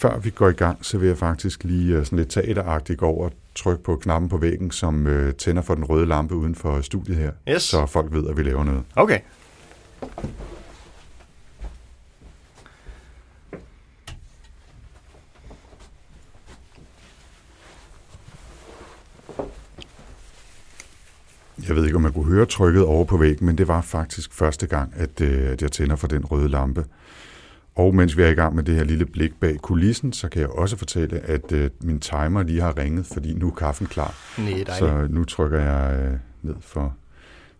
[0.00, 3.06] Før vi går i gang, så vil jeg faktisk lige uh, sådan lidt teateragtigt gå
[3.06, 6.54] over og trykke på knappen på væggen, som uh, tænder for den røde lampe uden
[6.54, 7.62] for studiet her, Yes.
[7.62, 8.82] så folk ved, at vi laver noget.
[8.96, 9.20] Okay.
[21.68, 24.32] Jeg ved ikke, om man kunne høre trykket over på væggen, men det var faktisk
[24.32, 26.84] første gang, at, øh, at jeg tænder for den røde lampe.
[27.76, 30.40] Og mens vi er i gang med det her lille blik bag kulissen, så kan
[30.40, 34.14] jeg også fortælle, at øh, min timer lige har ringet, fordi nu er kaffen klar.
[34.38, 34.78] Nej.
[34.78, 36.96] Så nu trykker jeg øh, ned for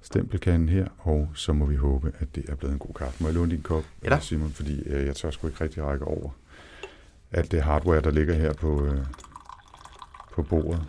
[0.03, 3.23] stempelkanden her, og så må vi håbe, at det er blevet en god kaffe.
[3.23, 6.05] Må jeg låne din kop, Ja Simon, fordi øh, jeg tør sgu ikke rigtig række
[6.05, 6.31] over
[7.33, 8.99] alt det hardware, der ligger her på, øh,
[10.33, 10.83] på bordet.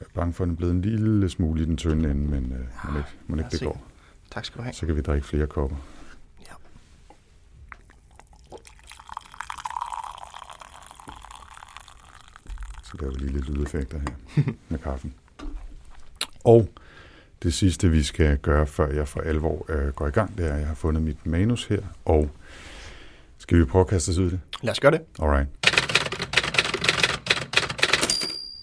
[0.00, 2.30] Jeg er bange for, at den er blevet en lille smule i den tynde ende,
[2.30, 3.64] men øh, må ikke, må lad ikke os det se.
[3.64, 3.86] går.
[4.30, 4.72] Tak skal du have.
[4.72, 5.76] Så kan vi drikke flere kopper.
[13.00, 15.14] Laver vi lige lidt lydeffekter her med kaffen.
[16.44, 16.68] Og
[17.42, 20.52] det sidste, vi skal gøre, før jeg for alvor øh, går i gang, det er,
[20.52, 22.30] at jeg har fundet mit manus her, og
[23.38, 24.40] skal vi prøve at kaste os ud i det?
[24.62, 25.00] Lad os gøre det.
[25.18, 25.48] Alright.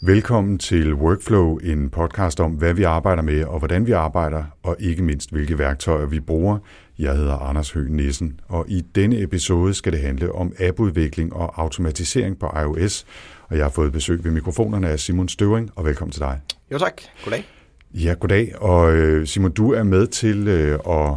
[0.05, 4.75] Velkommen til Workflow, en podcast om, hvad vi arbejder med og hvordan vi arbejder, og
[4.79, 6.57] ikke mindst, hvilke værktøjer vi bruger.
[6.99, 11.61] Jeg hedder Anders Høgh Nissen, og i denne episode skal det handle om appudvikling og
[11.61, 13.05] automatisering på iOS.
[13.53, 16.39] Og jeg har fået besøg ved mikrofonerne af Simon Støvring, og velkommen til dig.
[16.71, 17.01] Jo tak.
[17.23, 17.45] Goddag.
[17.93, 18.61] Ja, goddag.
[18.61, 21.15] Og øh, Simon, du er med til øh, at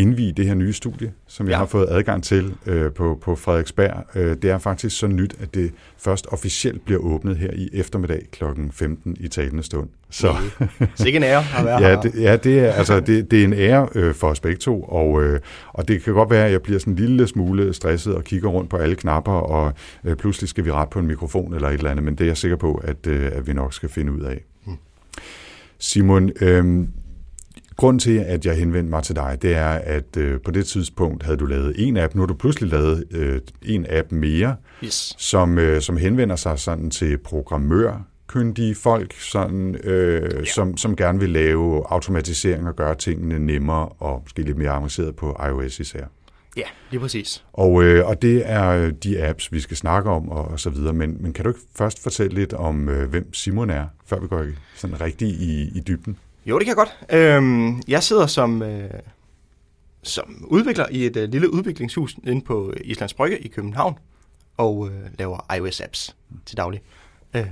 [0.00, 1.56] indvige det her nye studie, som jeg Ja.
[1.58, 4.04] har fået adgang til øh, på, på Frederiksberg.
[4.14, 8.28] Øh, det er faktisk så nyt, at det først officielt bliver åbnet her i eftermiddag
[8.32, 8.44] kl.
[8.72, 9.88] 15 i talende stund.
[10.10, 10.34] Så
[10.94, 13.52] Sikke en ære at være ja, det, ja, det er, altså, det, det er en
[13.52, 15.40] ære øh, for os begge to, og, øh,
[15.72, 18.48] og det kan godt være, at jeg bliver sådan en lille smule stresset og kigger
[18.48, 19.72] rundt på alle knapper, og
[20.04, 22.28] øh, pludselig skal vi rette på en mikrofon eller et eller andet, men det er
[22.28, 24.44] jeg sikker på, at, øh, at vi nok skal finde ud af.
[25.78, 26.86] Simon, øh,
[27.80, 31.22] grunden til, at jeg henvendte mig til dig, det er, at øh, på det tidspunkt
[31.22, 35.14] havde du lavet en app, nu har du pludselig lavet øh, en app mere, Yes.
[35.18, 40.44] som, øh, som henvender sig sådan til programmørkyndige folk, sådan, øh, ja.
[40.44, 45.16] som, som gerne vil lave automatisering og gøre tingene nemmere og måske lidt mere avanceret
[45.16, 46.04] på iOS især.
[46.56, 47.44] Ja, lige præcis.
[47.52, 50.92] Og, øh, og det er de apps, vi skal snakke om og, og så videre.
[50.92, 54.26] Men, men kan du ikke først fortælle lidt om, øh, hvem Simon er, før vi
[54.26, 56.16] går sådan rigtig i, i dybden?
[56.46, 57.20] Jo, det kan jeg godt.
[57.20, 58.90] Øhm, jeg sidder som, øh,
[60.02, 63.98] som udvikler i et øh, lille udviklingshus inde på Islands Brygge i København
[64.56, 66.14] og øh, laver iOS-apps
[66.46, 66.80] til daglig.
[67.34, 67.46] Øhm,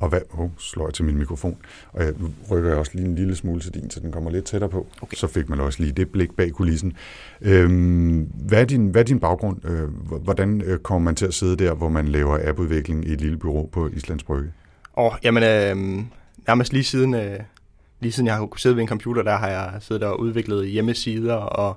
[0.00, 1.56] Og hvad, oh, slår jeg til min mikrofon.
[1.92, 2.14] Og jeg
[2.50, 4.86] rykker jeg også lige en lille smule til din, så den kommer lidt tættere på.
[5.02, 5.16] Okay.
[5.16, 6.92] Så fik man også lige det blik bag kulissen.
[7.40, 9.64] Øhm, hvad, er din, hvad er din baggrund?
[9.64, 9.88] Øh,
[10.22, 13.38] hvordan øh, kommer man til at sidde der, hvor man laver appudvikling i et lille
[13.38, 14.52] bureau på Islands Brygge?
[14.92, 16.04] og jamen, øh,
[16.46, 17.40] nærmest lige siden, øh,
[18.04, 20.68] lige siden jeg har kunnet sidde ved en computer, der har jeg siddet og udviklet
[20.68, 21.76] hjemmesider og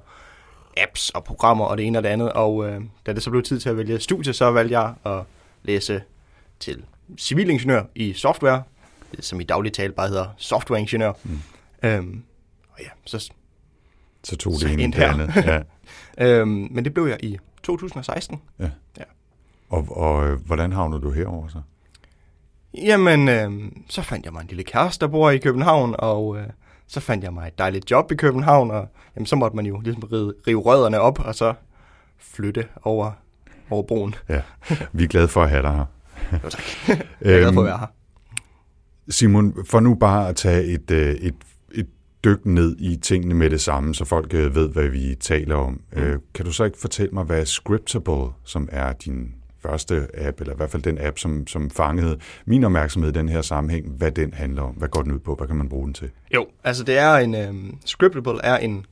[0.77, 2.33] apps og programmer og det ene og det andet.
[2.33, 5.23] Og øh, da det så blev tid til at vælge studie, så valgte jeg at
[5.63, 6.01] læse
[6.59, 6.83] til
[7.17, 8.63] civilingeniør i software,
[9.19, 11.11] som i daglig tale bare hedder softwareingeniør.
[11.23, 11.39] Mm.
[11.83, 12.23] Øhm,
[12.69, 13.31] og ja, så,
[14.23, 15.13] Så tog Så det det her.
[15.13, 15.35] andet.
[16.17, 16.29] Ja.
[16.39, 18.41] øhm, men det blev jeg i 2016.
[19.69, 21.61] Og, og øh, hvordan havnede du herover så?
[22.81, 26.47] Jamen, øh, så fandt jeg mig en lille kæreste, der bor i København, og øh,
[26.87, 29.79] så fandt jeg mig et dejligt job i København, og jamen, så måtte man jo
[29.79, 31.53] ligesom rive, rive rødderne op, og så
[32.19, 33.11] flytte over,
[33.69, 34.15] over broen.
[34.29, 34.41] Ja,
[34.91, 35.85] vi er glade for at have dig her.
[36.43, 36.63] Jo tak.
[37.21, 37.87] Jeg er glad for at være her.
[39.09, 41.35] Simon, for nu bare at tage et, øh, et,
[41.71, 41.87] et
[42.23, 45.81] dyk ned i tingene med det samme, så folk øh, ved, hvad vi taler om.
[45.93, 46.01] Mm.
[46.01, 50.53] Øh, kan du så ikke fortælle mig, hvad Scriptable, som er din første app, eller
[50.53, 54.11] i hvert fald den app, som, som fangede min opmærksomhed i den her sammenhæng, hvad
[54.11, 54.73] den handler om?
[54.73, 55.35] Hvad går den ud på?
[55.35, 56.09] Hvad kan man bruge den til?
[56.33, 58.85] Jo, altså det er en, øhm, um, Scriptable er en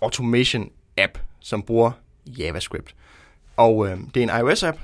[0.00, 1.90] automation app, som bruger
[2.26, 2.94] JavaScript.
[3.56, 4.78] Og øh, det er en iOS-app,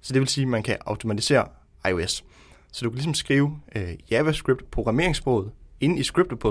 [0.00, 1.48] så det vil sige, at man kan automatisere
[1.88, 2.24] iOS.
[2.72, 5.50] Så du kan ligesom skrive øh, JavaScript programmeringssproget
[5.80, 6.50] inde i Scriptable.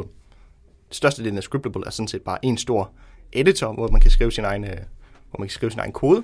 [0.89, 2.91] Det største del af Scriptable er sådan set bare en stor
[3.33, 4.77] editor, hvor man kan skrive sin egen, øh,
[5.29, 6.23] hvor man kan skrive sin egen kode,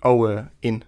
[0.00, 0.84] og øh, en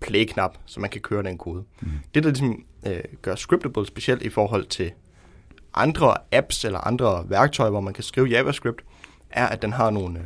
[0.00, 1.64] play-knap, så man kan køre den kode.
[1.80, 1.88] Mm.
[2.14, 4.92] Det, der ligesom øh, gør Scriptable specielt i forhold til
[5.74, 8.84] andre apps eller andre værktøjer, hvor man kan skrive JavaScript,
[9.30, 10.24] er, at den har nogle, øh,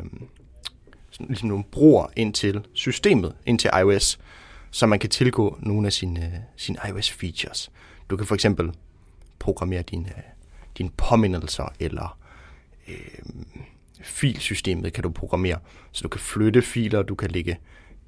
[1.10, 4.18] sådan, ligesom nogle broer ind til systemet, ind til iOS,
[4.70, 7.70] så man kan tilgå nogle af sine, øh, sine iOS-features.
[8.10, 8.72] Du kan for eksempel
[9.38, 10.22] programmere dine, øh,
[10.78, 12.18] dine påmindelser, eller
[12.88, 12.94] øh,
[14.02, 15.58] filsystemet kan du programmere,
[15.92, 17.58] så du kan flytte filer, du kan lægge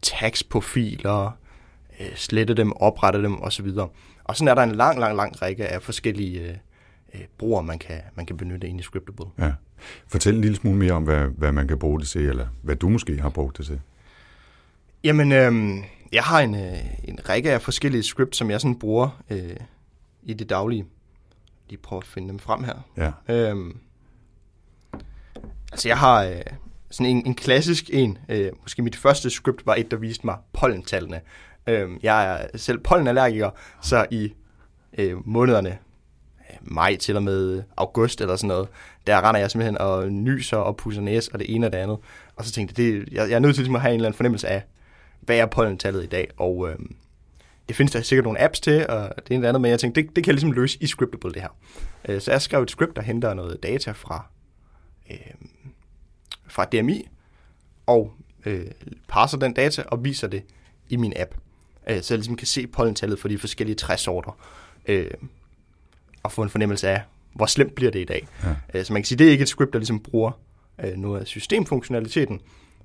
[0.03, 1.31] tags på filer,
[2.01, 3.67] øh, slette dem, oprette dem osv.
[4.25, 6.57] Og sådan er der en lang, lang, lang række af forskellige øh,
[7.15, 9.27] øh, brugere, man kan, man kan benytte ind i Scriptable.
[9.39, 9.53] Ja.
[10.09, 12.77] Fortæl en lille smule mere om, hvad, hvad man kan bruge det til, eller hvad
[12.77, 13.81] du måske har brugt det til.
[15.05, 19.23] Jamen, øh, jeg har en, øh, en række af forskellige scripts, som jeg sådan bruger
[19.31, 19.57] øh,
[20.23, 20.87] i det daglige.
[21.69, 22.75] Lige prøve at finde dem frem her.
[22.97, 23.35] Ja.
[23.35, 23.79] Øhm,
[25.73, 26.41] altså, jeg har øh,
[26.91, 28.19] sådan en, en klassisk en.
[28.29, 31.21] Øh, måske mit første script var et, der viste mig pollentallene.
[31.67, 33.51] Øh, jeg er selv pollenallergiker,
[33.83, 34.35] så i
[34.99, 35.79] øh, månederne
[36.51, 38.69] øh, maj til og med august eller sådan noget,
[39.07, 41.99] der render jeg simpelthen og nyser og pusser næse og det ene og det andet.
[42.37, 44.09] Og så tænkte jeg, det, jeg, jeg er nødt til ligesom at have en eller
[44.09, 44.63] anden fornemmelse af,
[45.21, 46.77] hvad er pollentallet i dag, og øh,
[47.69, 50.03] det findes der sikkert nogle apps til, og det ene det andet, men jeg tænkte,
[50.03, 51.49] det, det kan jeg ligesom løse i Scriptable, det her.
[52.09, 54.27] Øh, så jeg skrev et script, der henter noget data fra,
[55.11, 55.17] øh,
[56.49, 57.09] fra DMI,
[57.87, 58.13] og
[58.47, 58.67] øh,
[59.09, 60.43] parser den data og viser det
[60.89, 61.35] i min app.
[61.89, 64.39] Øh, så jeg ligesom kan se pollentallet for de forskellige træsorter,
[64.87, 65.11] øh,
[66.23, 67.03] og få en fornemmelse af,
[67.33, 68.29] hvor slemt bliver det i dag.
[68.45, 68.55] Ja.
[68.75, 70.33] Øh, så man kan sige, det er ikke et script, der ligesom bruger
[70.85, 72.41] øh, noget af systemfunktionaliteten,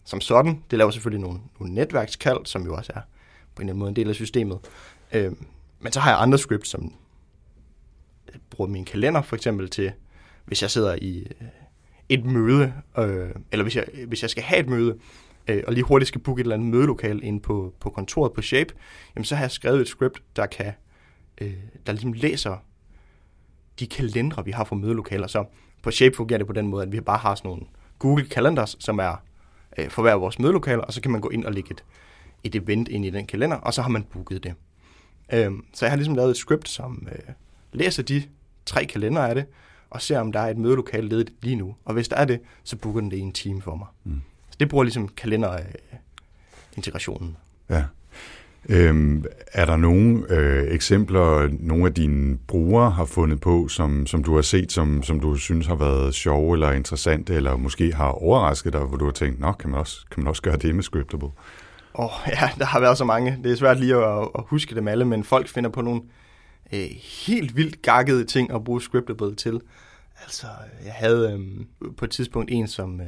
[0.05, 0.63] som sådan.
[0.71, 3.01] Det laver selvfølgelig nogle, nogle netværkskald, som jo også er
[3.55, 4.59] på en eller anden måde en del af systemet.
[5.13, 5.31] Øh,
[5.79, 6.93] men så har jeg andre scripts, som
[8.33, 9.91] jeg bruger min kalender for eksempel til,
[10.45, 11.47] hvis jeg sidder i øh,
[12.09, 14.97] et møde, øh, eller hvis jeg, hvis jeg skal have et møde,
[15.49, 18.41] øh, og lige hurtigt skal booke et eller andet mødelokal ind på, på kontoret på
[18.41, 18.73] Shape,
[19.15, 20.73] jamen så har jeg skrevet et script, der kan,
[21.41, 21.53] øh,
[21.85, 22.57] der ligesom læser
[23.79, 25.27] de kalendere, vi har for mødelokaler.
[25.27, 25.45] Så
[25.83, 27.63] på Shape fungerer det på den måde, at vi bare har sådan nogle
[27.99, 29.23] Google Calendars, som er
[29.77, 31.83] øh, for hver vores mødelokaler, og så kan man gå ind og lægge et,
[32.43, 34.53] et event ind i den kalender, og så har man booket det.
[35.33, 37.33] Øh, så jeg har ligesom lavet et script, som øh,
[37.71, 38.23] læser de
[38.65, 39.45] tre kalender af det,
[39.89, 41.75] og ser, om der er et mødelokale ledigt lige nu.
[41.85, 43.87] Og hvis der er det, så booker den det i en time for mig.
[44.03, 44.21] Mm.
[44.59, 47.37] Det bruger ligesom kalenderintegrationen.
[47.69, 47.83] Ja.
[48.69, 54.23] Øhm, er der nogle øh, eksempler, nogle af dine brugere har fundet på, som, som
[54.23, 58.09] du har set, som, som du synes har været sjove eller interessante, eller måske har
[58.09, 60.75] overrasket dig, hvor du har tænkt, nå, kan man også, kan man også gøre det
[60.75, 61.29] med Scriptable?
[61.95, 63.39] Åh, oh, ja, der har været så mange.
[63.43, 66.01] Det er svært lige at, at huske dem alle, men folk finder på nogle
[66.73, 66.89] øh,
[67.25, 69.61] helt vildt gakkede ting at bruge Scriptable til.
[70.23, 70.47] Altså,
[70.85, 71.65] jeg havde øh,
[71.97, 73.07] på et tidspunkt en, som, øh,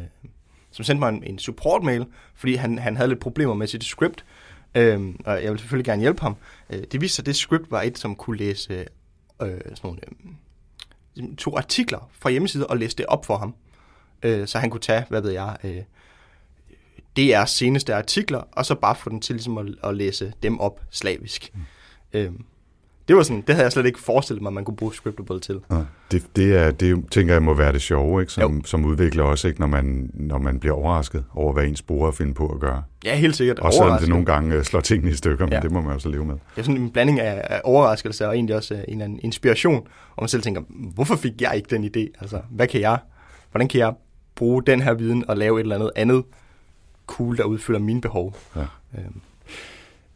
[0.72, 4.26] som sendte mig en, en support-mail, fordi han, han havde lidt problemer med sit script,
[4.76, 6.36] øh, og jeg ville selvfølgelig gerne hjælpe ham.
[6.70, 8.74] Øh, det viste sig, at det script var et, som kunne læse
[9.42, 10.00] øh, sådan nogle,
[11.18, 13.56] øh, to artikler fra hjemmesider og læse det op for ham.
[14.24, 15.82] Øh, så han kunne tage, hvad ved jeg, øh,
[17.20, 20.82] DR's seneste artikler, og så bare få den til ligesom at, at læse dem op
[20.90, 21.52] slavisk.
[21.54, 21.62] Mm.
[22.14, 22.32] Øh,
[23.12, 25.60] det var sådan, det havde jeg slet ikke forestillet mig, man kunne bruge Scriptable til.
[25.72, 25.76] Ja,
[26.12, 28.34] det, det, er, det tænker jeg må være det sjove, ikke?
[28.34, 29.60] Som, som udvikler også, ikke?
[29.60, 32.84] Når, man, når man bliver overrasket over, hvad ens bruger finder på at gøre.
[33.06, 33.60] Ja, helt sikkert.
[33.60, 35.56] Og selvom det nogle gange uh, slår tingene i stykker, ja.
[35.56, 36.34] men det må man også leve med.
[36.34, 39.88] Det er sådan en blanding af, af overraskelse og egentlig også uh, en anden inspiration,
[40.16, 42.22] og man selv tænker, hvorfor fik jeg ikke den idé?
[42.22, 42.98] Altså, hvad kan jeg,
[43.52, 43.94] hvordan kan jeg
[44.36, 46.24] bruge den her viden og lave et eller andet andet
[47.08, 48.36] cool, der udfylder mine behov?
[48.56, 48.62] Ja.
[48.98, 49.22] Øhm.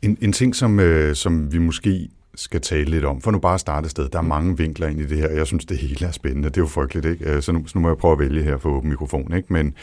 [0.01, 3.21] En, en ting, som, øh, som vi måske skal tale lidt om.
[3.21, 4.09] For nu bare starte sted.
[4.09, 5.29] Der er mange vinkler ind i det her.
[5.29, 6.49] Jeg synes, det hele er spændende.
[6.49, 7.31] Det er jo frygteligt, ikke?
[7.31, 9.53] Øh, så nu, så nu må jeg prøve at vælge her for åben mikrofon, ikke?
[9.53, 9.73] Men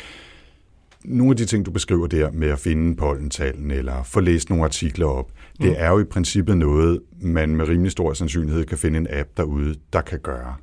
[1.05, 4.65] nogle af de ting, du beskriver der med at finde pollentalen eller få læst nogle
[4.65, 5.67] artikler op, mm.
[5.67, 9.29] det er jo i princippet noget, man med rimelig stor sandsynlighed kan finde en app
[9.37, 10.55] derude, der kan gøre.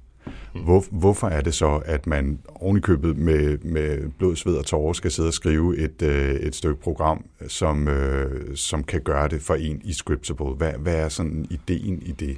[0.54, 5.12] Hvor, hvorfor er det så, at man ovenikøbet med, med blod, sved og tårer skal
[5.12, 9.56] sidde og skrive et, øh, et stykke program, som, øh, som kan gøre det for
[9.56, 10.46] en i Scriptable?
[10.46, 12.38] Hvad, hvad er sådan ideen i det?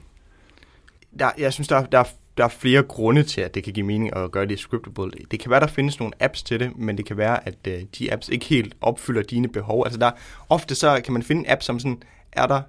[1.20, 2.04] Der, jeg synes, der, der,
[2.38, 5.12] der er flere grunde til, at det kan give mening at gøre det i Scriptable.
[5.32, 7.82] Det kan være, der findes nogle apps til det, men det kan være, at øh,
[8.00, 9.84] de apps ikke helt opfylder dine behov.
[9.86, 10.12] Altså der,
[10.50, 12.62] ofte så kan man finde en app, som sådan, er der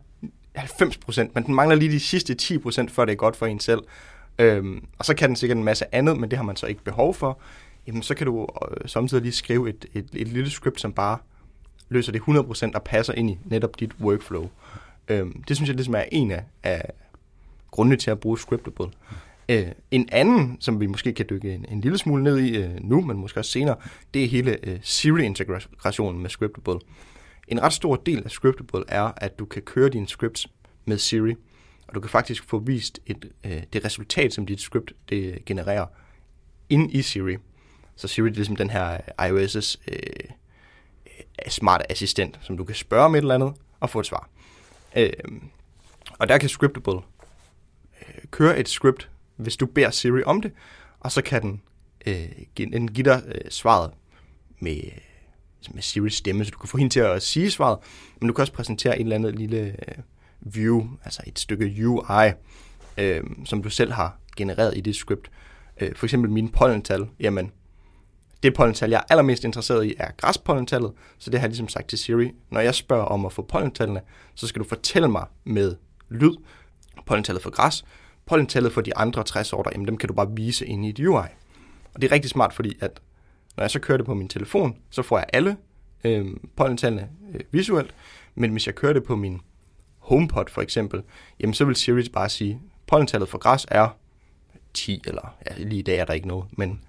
[0.58, 3.80] 90%, men den mangler lige de sidste 10%, før det er godt for en selv.
[4.38, 6.84] Øhm, og så kan den sikkert en masse andet, men det har man så ikke
[6.84, 7.38] behov for.
[7.86, 11.18] Jamen, så kan du øh, samtidig lige skrive et, et, et lille script, som bare
[11.88, 14.48] løser det 100% og passer ind i netop dit workflow.
[15.08, 16.92] Øhm, det synes jeg ligesom er en af, af
[17.70, 18.86] grundene til at bruge Scriptable.
[19.48, 22.70] Øh, en anden, som vi måske kan dykke en, en lille smule ned i øh,
[22.80, 23.76] nu, men måske også senere,
[24.14, 26.80] det er hele øh, Siri-integrationen med Scriptable.
[27.48, 30.48] En ret stor del af Scriptable er, at du kan køre dine scripts
[30.84, 31.34] med Siri
[31.92, 35.86] og du kan faktisk få vist et, øh, det resultat, som dit script det genererer,
[36.68, 37.36] ind i Siri.
[37.96, 40.30] Så Siri det er ligesom den her iOS' øh, øh,
[41.46, 44.28] øh smart assistent, som du kan spørge om et eller andet og få et svar.
[44.96, 45.10] Øh,
[46.18, 47.00] og der kan Scriptable
[48.00, 50.52] øh, køre et script, hvis du beder Siri om det,
[51.00, 51.62] og så kan den,
[52.06, 53.90] øh, den give dig øh, svaret
[54.60, 54.80] med
[55.74, 57.78] med Siri's stemme, så du kan få hende til at sige svaret,
[58.20, 59.94] men du kan også præsentere en eller anden lille øh,
[60.42, 62.30] view, altså et stykke UI,
[62.98, 65.30] øh, som du selv har genereret i det script.
[65.80, 67.52] Øh, for eksempel mine pollental, jamen,
[68.42, 71.88] det pollental, jeg er allermest interesseret i, er græspollentallet, så det har jeg ligesom sagt
[71.88, 72.30] til Siri.
[72.50, 74.00] Når jeg spørger om at få pollentallene,
[74.34, 75.76] så skal du fortælle mig med
[76.08, 76.36] lyd,
[77.06, 77.84] pollentallet for græs,
[78.26, 81.26] pollentallet for de andre træsorter, jamen dem kan du bare vise ind i et UI.
[81.94, 83.00] Og det er rigtig smart, fordi at
[83.56, 85.56] når jeg så kører det på min telefon, så får jeg alle
[86.04, 87.94] øh, pollentallene øh, visuelt,
[88.34, 89.40] men hvis jeg kører det på min
[90.02, 91.02] HomePod for eksempel,
[91.40, 93.96] jamen så vil Siri bare sige, pollentallet for græs er
[94.74, 96.80] 10, eller ja, lige i dag er der ikke noget, men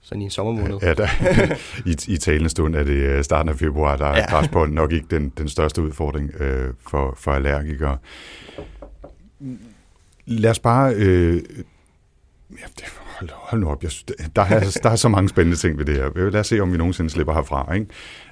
[0.00, 0.78] sådan i en sommermåned.
[0.82, 1.08] Ja, der,
[1.90, 4.30] i, i talende stund er det øh, starten af februar, der er ja.
[4.30, 7.98] græspollen nok ikke den, den største udfordring øh, for, for allergikere.
[10.26, 10.94] Lad os bare...
[10.94, 11.42] Øh,
[12.50, 12.84] ja, det,
[13.18, 13.90] hold, hold nu op, jeg,
[14.36, 16.30] der, er, der er så mange spændende ting ved det her.
[16.30, 17.74] Lad os se, om vi nogensinde slipper herfra.
[17.74, 17.86] Ikke?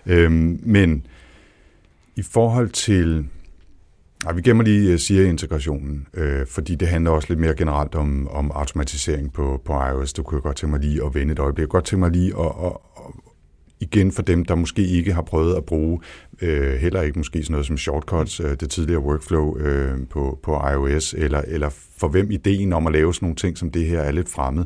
[0.06, 1.06] Øhm, men
[2.16, 3.28] i forhold til
[4.24, 8.28] Nej, vi gemmer lige øh, SIA-integrationen, øh, fordi det handler også lidt mere generelt om,
[8.28, 10.12] om automatisering på, på iOS.
[10.12, 11.62] Du kunne godt tænke mig lige at vende et øjeblik.
[11.62, 13.02] Jeg kunne godt tænke mig lige at, at, at
[13.80, 16.00] igen for dem, der måske ikke har prøvet at bruge,
[16.42, 20.60] øh, heller ikke måske sådan noget som shortcuts, øh, det tidligere workflow øh, på, på
[20.72, 24.00] iOS, eller, eller for hvem ideen om at lave sådan nogle ting som det her
[24.00, 24.64] er lidt fremmed.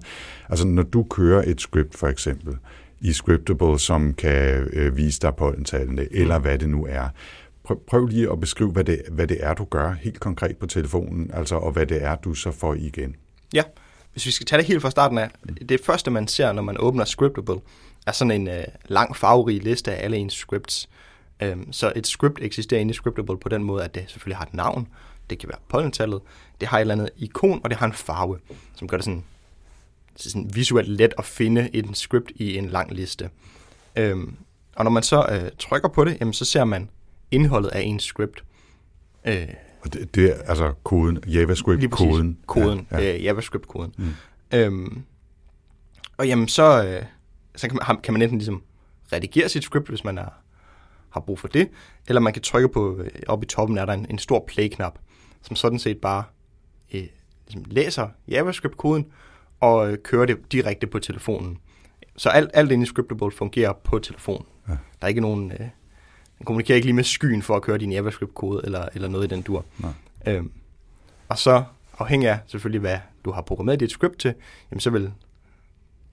[0.49, 2.57] Altså når du kører et script for eksempel,
[3.01, 7.09] i Scriptable, som kan øh, vise dig pollentallene, eller hvad det nu er,
[7.65, 10.67] Prøv, prøv lige at beskrive, hvad det, hvad det er, du gør helt konkret på
[10.67, 13.17] telefonen, altså, og hvad det er, du så får igen.
[13.55, 13.63] Ja,
[14.13, 15.31] hvis vi skal tage det helt fra starten af.
[15.69, 17.61] Det første, man ser, når man åbner Scriptable,
[18.07, 20.89] er sådan en øh, lang farverig liste af alle ens scripts.
[21.43, 24.45] Øhm, så et script eksisterer inde i Scriptable på den måde, at det selvfølgelig har
[24.45, 24.89] et navn.
[25.31, 26.21] Det kan være pollentallet.
[26.61, 28.39] Det har et eller andet ikon, og det har en farve,
[28.75, 29.25] som gør det sådan,
[30.17, 33.31] sådan visuelt let at finde et script i en lang liste.
[33.97, 34.37] Øhm,
[34.77, 36.89] og når man så øh, trykker på det, jamen, så ser man
[37.35, 38.45] indholdet af en script.
[39.25, 39.49] Øh,
[39.81, 42.39] og det, det er altså koden, JavaScript-koden?
[42.47, 43.15] Koden, ja, ja.
[43.15, 43.95] Øh, JavaScript-koden.
[43.99, 44.15] Mm.
[44.53, 45.03] Øhm,
[46.17, 47.03] og jamen, så, øh,
[47.57, 48.63] så kan, man, kan man enten ligesom
[49.13, 50.29] redigere sit script, hvis man er,
[51.11, 51.69] har brug for det,
[52.09, 54.99] eller man kan trykke på, øh, oppe i toppen er der en, en stor play-knap,
[55.43, 56.25] som sådan set bare
[56.95, 57.07] øh,
[57.47, 59.07] ligesom læser JavaScript-koden
[59.61, 61.59] og øh, kører det direkte på telefonen.
[62.17, 64.47] Så alt, alt inde i Scriptable fungerer på telefonen.
[64.69, 64.73] Ja.
[64.73, 65.53] Der er ikke nogen...
[65.53, 65.69] Øh,
[66.39, 69.35] den kommunikerer ikke lige med skyen for at køre din JavaScript-kode eller, eller noget i
[69.35, 69.65] den dur.
[69.79, 69.93] Nej.
[70.27, 70.51] Øhm,
[71.29, 71.65] og så
[71.99, 74.35] afhængig af selvfølgelig, hvad du har programmeret dit script til,
[74.71, 75.13] jamen så vil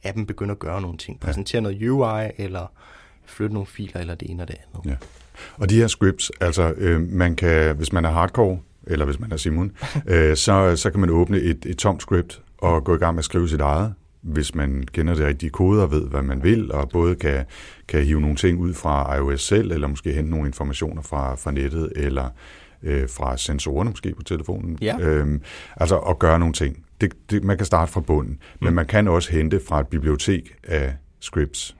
[0.04, 1.20] appen begynde at gøre nogle ting.
[1.20, 1.62] Præsentere ja.
[1.62, 2.72] noget UI, eller
[3.25, 4.92] flytte nogle filer, eller det ene og det andet.
[4.92, 4.96] Ja.
[5.58, 9.32] Og de her scripts, altså øh, man kan, hvis man er hardcore, eller hvis man
[9.32, 9.72] er Simon,
[10.06, 13.20] øh, så, så kan man åbne et, et tomt script og gå i gang med
[13.20, 16.72] at skrive sit eget hvis man kender de rigtige koder og ved, hvad man vil,
[16.72, 17.46] og både kan,
[17.88, 21.51] kan hive nogle ting ud fra iOS selv, eller måske hente nogle informationer fra, fra
[21.51, 22.30] nettet, eller
[22.84, 24.78] øh, fra sensorerne måske på telefonen.
[24.82, 24.98] Ja.
[25.00, 25.42] Øhm,
[25.78, 26.86] altså at gøre nogle ting.
[27.01, 28.66] Det, det, man kan starte fra bunden, mm.
[28.66, 31.75] men man kan også hente fra et bibliotek af scripts,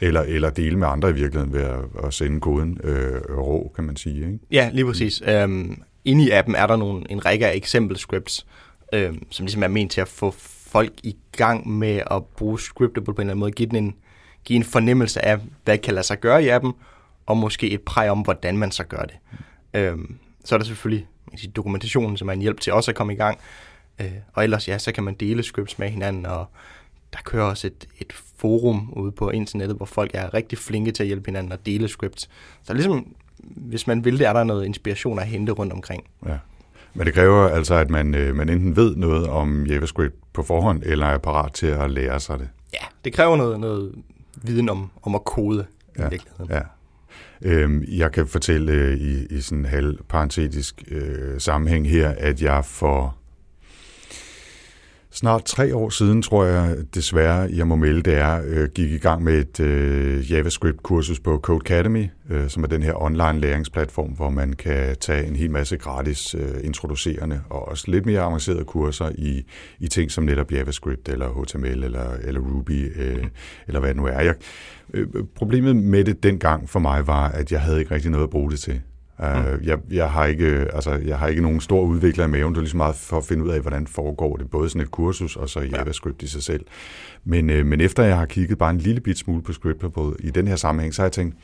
[0.00, 3.84] eller, eller dele med andre i virkeligheden ved at, at sende koden øh, rå, kan
[3.84, 4.16] man sige.
[4.16, 4.38] Ikke?
[4.50, 5.22] Ja, lige præcis.
[5.26, 5.32] Mm.
[5.32, 8.46] Øhm, inde i appen er der nogle, en række af eksempel scripts,
[8.92, 10.30] øhm, som ligesom er ment til at få
[10.70, 13.94] folk i gang med at bruge Scriptable på en eller anden måde, give, den en,
[14.44, 16.72] give en fornemmelse af, hvad kan lade sig gøre i appen,
[17.26, 19.16] og måske et præg om, hvordan man så gør det.
[19.32, 19.80] Mm.
[19.80, 23.12] Øhm, så er der selvfølgelig sige, dokumentationen, som er en hjælp til også at komme
[23.12, 23.38] i gang.
[24.00, 26.46] Øh, og ellers, ja, så kan man dele scripts med hinanden, og
[27.12, 31.02] der kører også et, et forum ude på internettet, hvor folk er rigtig flinke til
[31.02, 32.30] at hjælpe hinanden og dele scripts.
[32.62, 36.04] Så ligesom, hvis man vil det, er der noget inspiration at hente rundt omkring.
[36.26, 36.38] Ja.
[36.94, 40.82] Men det kræver altså, at man, øh, man enten ved noget om JavaScript på forhånd,
[40.86, 42.48] eller er parat til at lære sig det.
[42.72, 43.92] Ja, det kræver noget, noget
[44.42, 45.66] viden om, om at kode
[45.98, 46.50] ja, i virkeligheden.
[46.50, 46.60] Ja.
[47.42, 52.42] Øhm, jeg kan fortælle øh, i, i sådan en halv parentetisk øh, sammenhæng her, at
[52.42, 53.16] jeg for
[55.12, 58.98] snart tre år siden, tror jeg desværre, jeg må melde, det er, øh, gik i
[58.98, 64.30] gang med et øh, JavaScript-kursus på Codecademy, øh, som er den her online læringsplatform, hvor
[64.30, 69.10] man kan tage en hel masse gratis øh, introducerende og også lidt mere avancerede kurser
[69.18, 69.42] i,
[69.80, 73.24] i ting som netop JavaScript eller HTML eller, eller Ruby øh,
[73.66, 74.20] eller hvad det nu er.
[74.20, 74.34] Jeg,
[74.94, 78.30] øh, problemet med det dengang for mig var, at jeg havde ikke rigtig noget at
[78.30, 78.80] bruge det til.
[79.22, 82.54] Uh, jeg, jeg, har ikke, altså, jeg har ikke nogen stor udvikler i maven.
[82.54, 84.50] Det er lige meget for at finde ud af, hvordan foregår det.
[84.50, 86.64] Både sådan et kursus og så JavaScript i sig selv.
[87.24, 90.30] Men, uh, men efter jeg har kigget bare en lille bit smule på Scriptable i
[90.30, 91.36] den her sammenhæng, så har jeg tænkt,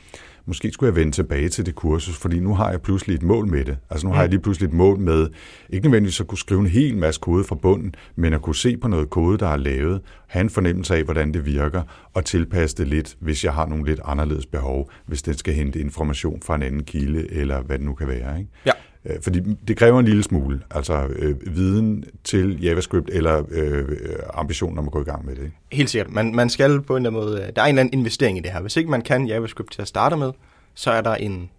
[0.47, 3.47] måske skulle jeg vende tilbage til det kursus, fordi nu har jeg pludselig et mål
[3.47, 3.77] med det.
[3.89, 5.27] Altså nu har jeg lige pludselig et mål med,
[5.69, 8.77] ikke nødvendigvis at kunne skrive en hel masse kode fra bunden, men at kunne se
[8.77, 12.77] på noget kode, der er lavet, have en fornemmelse af, hvordan det virker, og tilpasse
[12.77, 16.55] det lidt, hvis jeg har nogle lidt anderledes behov, hvis den skal hente information fra
[16.55, 18.39] en anden kilde, eller hvad det nu kan være.
[18.39, 18.51] Ikke?
[18.65, 18.71] Ja.
[19.07, 24.15] Øh, fordi det kræver en lille smule, altså øh, viden til JavaScript eller øh, øh
[24.33, 25.51] ambitionen om at gå i gang med det.
[25.71, 26.11] Helt sikkert.
[26.11, 28.37] Man, man skal på en eller anden måde, øh, der er en eller anden investering
[28.37, 28.61] i det her.
[28.61, 30.31] Hvis ikke man kan JavaScript til at starte med,
[30.73, 31.49] så er der en,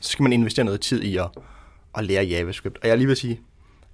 [0.00, 1.28] så skal man investere noget tid i at,
[1.98, 2.78] at lære JavaScript.
[2.82, 3.40] Og jeg lige vil sige,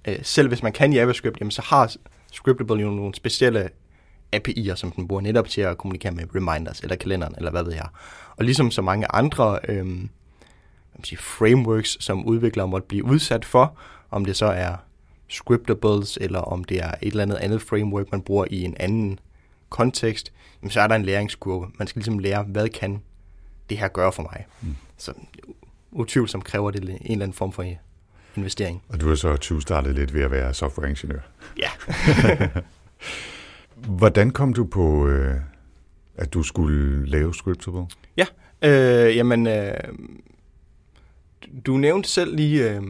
[0.07, 1.95] øh, selv hvis man kan JavaScript, jamen, så har
[2.31, 3.69] Scriptable jo nogle specielle
[4.35, 7.73] API'er, som den bruger netop til at kommunikere med reminders eller kalenderen, eller hvad ved
[7.73, 7.87] jeg.
[8.37, 9.85] Og ligesom så mange andre øh,
[11.03, 13.77] sige, frameworks, som udviklere måtte blive udsat for,
[14.11, 14.75] om det så er
[15.27, 19.19] scriptables, eller om det er et eller andet andet framework, man bruger i en anden
[19.69, 21.67] kontekst, jamen så er der en læringskurve.
[21.79, 23.01] Man skal ligesom lære, hvad kan
[23.69, 24.45] det her gøre for mig.
[24.61, 24.75] Mm.
[24.97, 25.13] Så
[25.91, 27.65] utvivlsomt kræver det en eller anden form for
[28.35, 28.83] investering.
[28.89, 31.19] Og du har så 20 startet lidt ved at være softwareingeniør.
[31.57, 31.69] Ja.
[33.99, 35.35] Hvordan kom du på, øh,
[36.15, 37.85] at du skulle lave Scriptable?
[38.17, 38.25] Ja,
[38.61, 39.73] øh, jamen, øh,
[41.65, 42.81] du nævnte selv lige øh,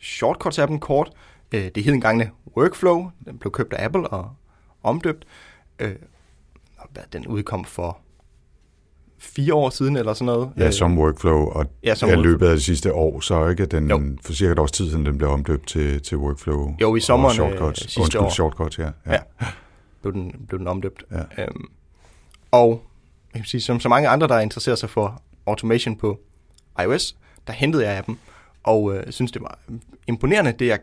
[0.00, 1.12] Shortcuts-appen kort.
[1.52, 3.10] Øh, det hed engang Workflow.
[3.24, 4.30] Den blev købt af Apple og
[4.82, 5.26] omdøbt.
[5.78, 5.92] Øh,
[7.12, 7.98] den udkom for
[9.18, 10.50] fire år siden eller sådan noget.
[10.58, 12.24] Ja, som workflow, og ja, som workflow.
[12.24, 14.16] løbet af det sidste år, så ikke den, jo.
[14.22, 16.76] for cirka et års tid siden, den blev omdøbt til, til workflow.
[16.80, 17.82] Jo, i sommeren shortcuts.
[17.82, 18.30] Øh, sidste Undskyld, år.
[18.30, 18.90] shortcuts, ja.
[19.06, 19.12] ja.
[19.12, 19.18] ja.
[20.02, 21.04] Blev, den, blev den omdøbt.
[21.10, 21.42] Ja.
[21.42, 21.64] Øhm,
[22.50, 22.82] og
[23.34, 26.20] jeg kan sige, som så mange andre, der interesserer sig for automation på
[26.82, 27.16] iOS,
[27.46, 28.18] der hentede jeg appen,
[28.62, 29.58] og øh, synes, det var
[30.06, 30.78] imponerende, det jeg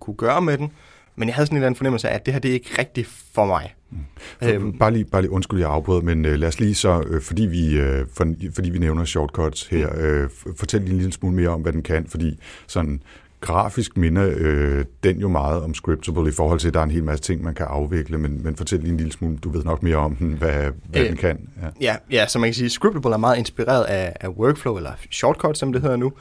[0.00, 0.72] kunne gøre med den,
[1.16, 2.70] men jeg havde sådan en eller anden fornemmelse af, at det her det er ikke
[2.78, 3.74] rigtigt for mig.
[3.90, 3.98] Mm.
[4.42, 7.04] For, øhm, bare, lige, bare lige undskyld, jeg afbryder, men øh, lad os lige så,
[7.06, 10.00] øh, fordi, vi, øh, for, fordi vi nævner shortcuts her, mm.
[10.00, 13.02] øh, fortæl lige en lille smule mere om, hvad den kan, fordi sådan
[13.42, 16.90] grafisk minder øh, den jo meget om Scriptable i forhold til, at der er en
[16.90, 19.64] hel masse ting, man kan afvikle, men, men fortæl lige en lille smule, du ved
[19.64, 21.48] nok mere om den, hvad, hvad øh, den kan.
[21.62, 21.68] Ja.
[21.80, 25.58] ja, ja, så man kan sige, Scriptable er meget inspireret af, af Workflow, eller Shortcuts,
[25.58, 26.12] som det hedder nu,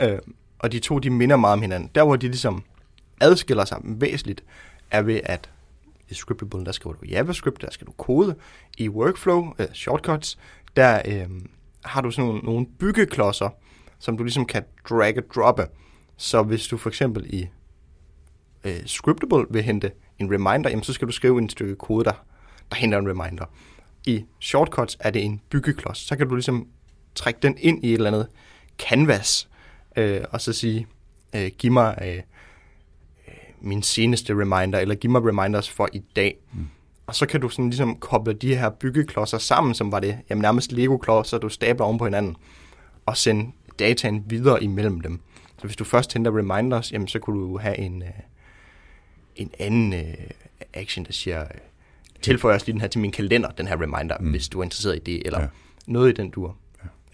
[0.00, 0.18] øh,
[0.58, 1.90] og de to, de minder meget om hinanden.
[1.94, 2.62] Der, hvor de ligesom
[3.20, 4.44] adskiller sig væsentligt,
[4.90, 5.50] er ved, at
[6.08, 8.34] i Scriptable, der skriver du JavaScript, der skal du kode.
[8.78, 10.38] I Workflow, uh, Shortcuts,
[10.76, 11.36] der uh,
[11.84, 13.48] har du sådan nogle, nogle byggeklodser,
[13.98, 15.66] som du ligesom kan drag og droppe.
[16.20, 17.46] Så hvis du for eksempel i
[18.64, 22.12] uh, Scriptable vil hente en reminder, jamen så skal du skrive en stykke kode, der,
[22.70, 23.44] der henter en reminder.
[24.06, 25.98] I Shortcuts er det en byggeklods.
[25.98, 26.68] Så kan du ligesom
[27.14, 28.26] trække den ind i et eller andet
[28.78, 29.48] canvas,
[29.98, 30.86] uh, og så sige,
[31.36, 32.22] uh, giv mig uh,
[33.60, 36.36] min seneste reminder, eller giv mig reminders for i dag.
[36.52, 36.68] Mm.
[37.06, 40.42] Og så kan du sådan ligesom koble de her byggeklodser sammen, som var det jamen
[40.42, 42.36] nærmest Lego-klodser, du stabler oven på hinanden,
[43.06, 45.20] og sende dataen videre imellem dem.
[45.60, 48.08] Så hvis du først henter reminders, jamen så kunne du have en, øh,
[49.36, 50.14] en anden øh,
[50.74, 51.60] action, der siger, øh,
[52.22, 54.30] tilføjer os lige den her til min kalender, den her reminder, mm.
[54.30, 55.46] hvis du er interesseret i det, eller ja.
[55.86, 56.56] noget i den dur.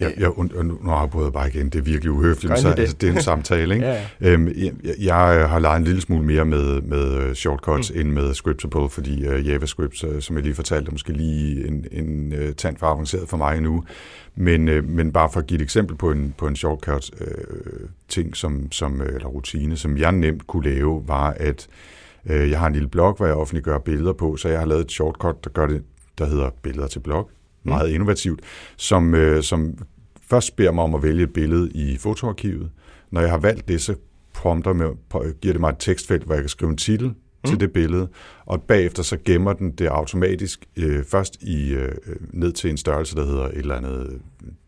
[0.00, 2.78] Ja, og, og nu, afbryder jeg bare igen, det er virkelig uhøfligt, men så, det.
[2.78, 3.74] Altså, det er en samtale.
[3.74, 3.86] Ikke?
[3.90, 4.30] ja, ja.
[4.30, 8.00] Øhm, jeg, jeg har leget en lille smule mere med, med øh, shortcuts mm.
[8.00, 11.86] end med Scriptable, fordi uh, JavaScript, uh, som jeg lige fortalte, er måske lige en,
[11.92, 13.84] en uh, tand for avanceret for mig nu.
[14.34, 17.88] Men, uh, men bare for at give et eksempel på en, på en shortcut uh,
[18.08, 21.66] ting, som, som, eller rutine, som jeg nemt kunne lave, var, at
[22.24, 24.84] uh, jeg har en lille blog, hvor jeg offentliggør billeder på, så jeg har lavet
[24.84, 25.82] et shortcut, der gør det,
[26.18, 27.30] der hedder billeder til blog
[27.66, 28.40] meget innovativt,
[28.76, 29.78] som, øh, som
[30.30, 32.70] først beder mig om at vælge et billede i fotoarkivet.
[33.10, 33.94] Når jeg har valgt det, så
[34.34, 34.88] prompter med,
[35.40, 37.14] giver det mig et tekstfelt, hvor jeg kan skrive en titel mm.
[37.44, 38.08] til det billede,
[38.46, 41.92] og bagefter så gemmer den det automatisk øh, først i øh,
[42.32, 44.20] ned til en størrelse, der hedder et eller andet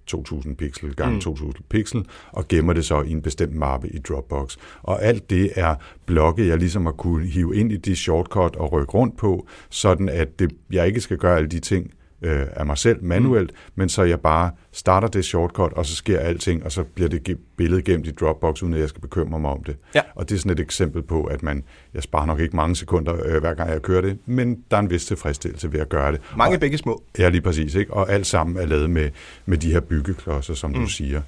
[0.07, 1.21] 2000 pixel gange mm.
[1.21, 4.57] 2000 pixel, og gemmer det så i en bestemt mappe i Dropbox.
[4.83, 5.75] Og alt det er
[6.07, 10.09] blokke, jeg ligesom har kunne hive ind i de shortcut og rykke rundt på, sådan
[10.09, 11.91] at det, jeg ikke skal gøre alle de ting,
[12.23, 13.73] øh, af mig selv manuelt, mm.
[13.75, 17.39] men så jeg bare starter det shortcut, og så sker alting, og så bliver det
[17.57, 19.77] billede gemt i Dropbox, uden at jeg skal bekymre mig om det.
[19.95, 20.01] Ja.
[20.15, 23.15] Og det er sådan et eksempel på, at man, jeg sparer nok ikke mange sekunder,
[23.25, 26.13] øh, hver gang jeg kører det, men der er en vis tilfredsstillelse ved at gøre
[26.13, 26.21] det.
[26.37, 27.03] Mange og, begge små.
[27.19, 27.75] Ja, lige præcis.
[27.75, 27.95] Ikke?
[27.95, 29.11] Og alt sammen er lavet med,
[29.47, 30.77] med de her byggeklodser, som mm.
[30.77, 31.23] du siger.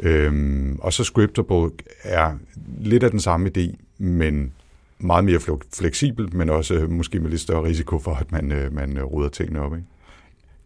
[0.00, 1.70] Øhm, og så Scriptable
[2.02, 2.32] er
[2.80, 4.52] lidt af den samme idé, men
[4.98, 5.40] meget mere
[5.74, 9.28] fleksibelt, men også øh, måske med lidt større risiko for, at man, øh, man ruder
[9.28, 9.74] tingene op.
[9.74, 9.86] Ikke?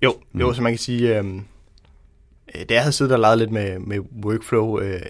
[0.03, 0.41] Jo, mm.
[0.41, 1.45] jo så man kan sige, øhm,
[2.55, 5.01] øh, da jeg havde siddet og leget lidt med, med workflow øh,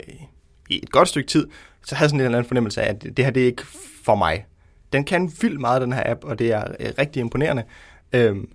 [0.68, 1.46] i et godt stykke tid,
[1.84, 3.66] så havde jeg sådan en eller anden fornemmelse af, at det her det er ikke
[4.04, 4.46] for mig.
[4.92, 7.64] Den kan vildt meget, den her app, og det er øh, rigtig imponerende.
[8.12, 8.48] Øhm,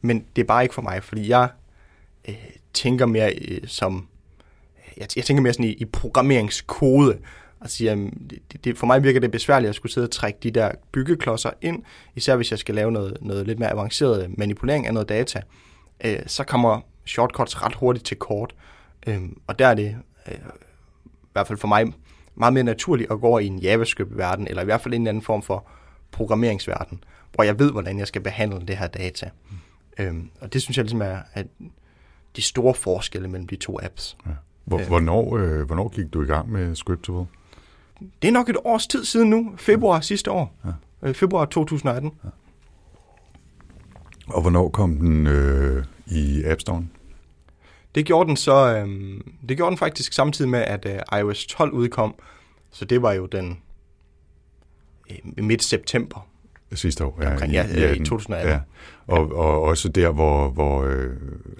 [0.00, 1.48] men det er bare ikke for mig, fordi jeg,
[2.28, 2.34] øh,
[2.74, 4.08] tænker mere øh, som,
[4.96, 7.18] jeg, jeg tænker mere sådan i, i programmeringskode,
[7.60, 7.94] og siger,
[8.30, 11.50] det, det, for mig virker det besværligt at skulle sidde og trække de der byggeklodser
[11.62, 11.82] ind,
[12.16, 15.69] især hvis jeg skal lave noget, noget lidt mere avanceret manipulering af noget data, øh,
[16.26, 18.54] så kommer shortcuts ret hurtigt til kort,
[19.06, 19.96] øh, og der er det
[20.28, 20.34] øh,
[21.04, 21.92] i hvert fald for mig
[22.34, 25.10] meget mere naturligt at gå over i en JavaScript-verden, eller i hvert fald en eller
[25.10, 25.66] anden form for
[26.12, 29.30] programmeringsverden, hvor jeg ved, hvordan jeg skal behandle det her data.
[29.50, 29.56] Mm.
[30.04, 31.46] Øhm, og det synes jeg ligesom er, at
[32.36, 34.16] de store forskelle mellem de to apps.
[34.26, 34.30] Ja.
[34.64, 34.86] Hvor, øh.
[34.86, 37.26] hvornår, øh, hvornår gik du i gang med Scriptable?
[38.22, 40.00] Det er nok et års tid siden nu, februar ja.
[40.00, 40.54] sidste år.
[40.64, 40.70] Ja.
[41.08, 42.12] Øh, februar 2018.
[42.24, 42.28] Ja.
[44.34, 46.84] Og hvornår kom den øh, i App Store?
[47.94, 48.88] Det gjorde den så, øh,
[49.48, 52.14] det gjorde den faktisk samtidig med, at øh, iOS 12 udkom.
[52.70, 53.58] Så det var jo den
[55.10, 56.26] øh, midt september.
[56.72, 57.32] Sidste år, ja.
[57.32, 58.52] Omkring, ja, ja, i 2018.
[58.52, 58.60] Ja.
[59.06, 61.16] Og, og også der, hvor, hvor øh,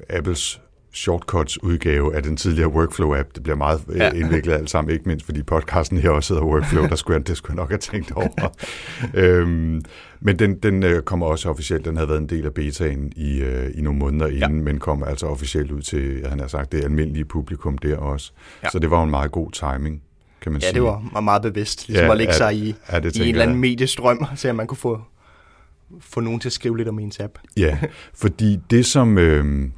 [0.08, 0.60] Apples
[0.92, 3.28] shortcuts udgave af den tidligere Workflow-app.
[3.34, 4.12] Det bliver meget øh, ja.
[4.12, 7.36] indviklet alt sammen, ikke mindst fordi podcasten her også hedder Workflow, der skulle jeg, det
[7.36, 8.52] skulle jeg nok have tænkt over.
[9.14, 9.82] øhm,
[10.20, 13.40] men den, den øh, kommer også officielt, den havde været en del af betaen i,
[13.40, 14.48] øh, i nogle måneder inden, ja.
[14.48, 18.32] men kommer altså officielt ud til, han har sagt, det almindelige publikum der også.
[18.62, 18.68] Ja.
[18.68, 20.02] Så det var en meget god timing
[20.40, 20.74] kan man ja, sige.
[20.74, 23.42] det var meget bevidst, ligesom ja, at lægge sig i, ja, det i en eller
[23.42, 25.00] anden mediestrøm, så at man kunne få,
[26.00, 27.38] få nogen til at skrive lidt om ens app.
[27.56, 27.78] Ja,
[28.14, 29.68] fordi det som, øh,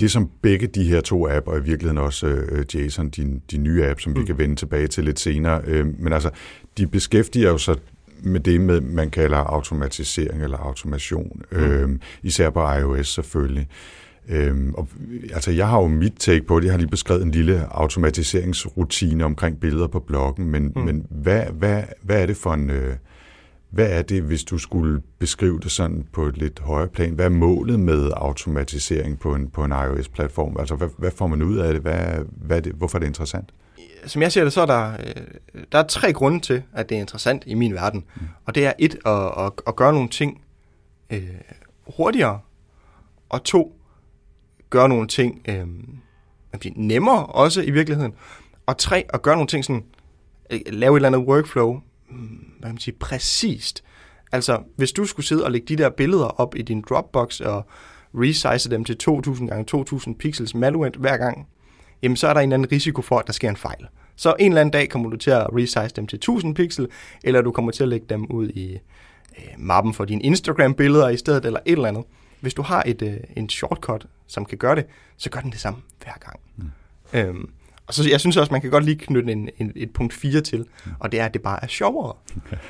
[0.00, 3.58] det som begge de her to app, og i virkeligheden også øh, Jason, de, de
[3.58, 4.20] nye app, som mm.
[4.20, 6.30] vi kan vende tilbage til lidt senere, øh, men altså,
[6.78, 7.76] de beskæftiger jo sig
[8.22, 11.58] med det, med, man kalder automatisering eller automation, mm.
[11.58, 11.88] øh,
[12.22, 13.68] især på iOS selvfølgelig.
[14.28, 14.88] Øhm, og,
[15.32, 16.64] altså, jeg har jo mit take på det.
[16.64, 20.82] Jeg har lige beskrevet en lille automatiseringsrutine omkring billeder på bloggen, men, mm.
[20.82, 22.70] men hvad, hvad, hvad er det for en...
[22.70, 22.96] Øh,
[23.74, 27.14] hvad er det, hvis du skulle beskrive det sådan på et lidt højere plan?
[27.14, 30.56] Hvad er målet med automatisering på en, på en iOS-platform?
[30.58, 31.82] Altså, hvad, hvad får man ud af det?
[31.82, 32.72] Hvad, hvad er det?
[32.72, 33.50] Hvorfor er det interessant?
[34.06, 36.96] Som jeg ser det, så er der, øh, der er tre grunde til, at det
[36.96, 38.04] er interessant i min verden.
[38.14, 38.22] Mm.
[38.44, 40.40] Og det er et, at, at, at gøre nogle ting
[41.10, 41.28] øh,
[41.96, 42.40] hurtigere,
[43.28, 43.76] og to,
[44.70, 45.66] gøre nogle ting øh,
[46.76, 48.14] nemmere også i virkeligheden,
[48.66, 49.84] og tre, at gøre nogle ting sådan,
[50.50, 53.84] øh, lave et eller andet workflow, mm, hvad kan man sige, præcist.
[54.32, 57.66] Altså, hvis du skulle sidde og lægge de der billeder op i din Dropbox og
[58.14, 61.48] resize dem til 2000 gange 2000 pixels manuelt hver gang,
[62.02, 63.86] jamen så er der en eller anden risiko for, at der sker en fejl.
[64.16, 66.88] Så en eller anden dag kommer du til at resize dem til 1000 pixel,
[67.24, 68.72] eller du kommer til at lægge dem ud i
[69.38, 72.04] øh, mappen for dine Instagram-billeder i stedet, eller et eller andet.
[72.40, 75.60] Hvis du har et, øh, en shortcut, som kan gøre det, så gør den det
[75.60, 76.40] samme hver gang.
[76.56, 76.70] Mm.
[77.12, 77.50] Øhm,
[77.86, 80.40] og så jeg synes også, man kan godt lige knytte en, en, et punkt 4
[80.40, 80.66] til,
[80.98, 82.12] og det er, at det bare er sjovere.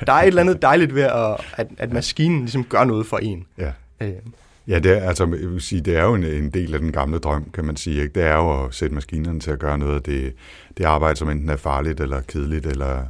[0.05, 3.17] Der er et eller andet dejligt ved, at, at, at maskinen ligesom gør noget for
[3.17, 3.45] en.
[3.57, 3.71] Ja.
[4.01, 4.33] Øhm.
[4.67, 6.91] Ja, det er, altså, jeg vil sige, det er jo en, en del af den
[6.91, 8.01] gamle drøm, kan man sige.
[8.01, 8.13] Ikke?
[8.13, 10.33] Det er jo at sætte maskinerne til at gøre noget af det,
[10.77, 13.05] det arbejde, som enten er farligt, eller kedeligt, eller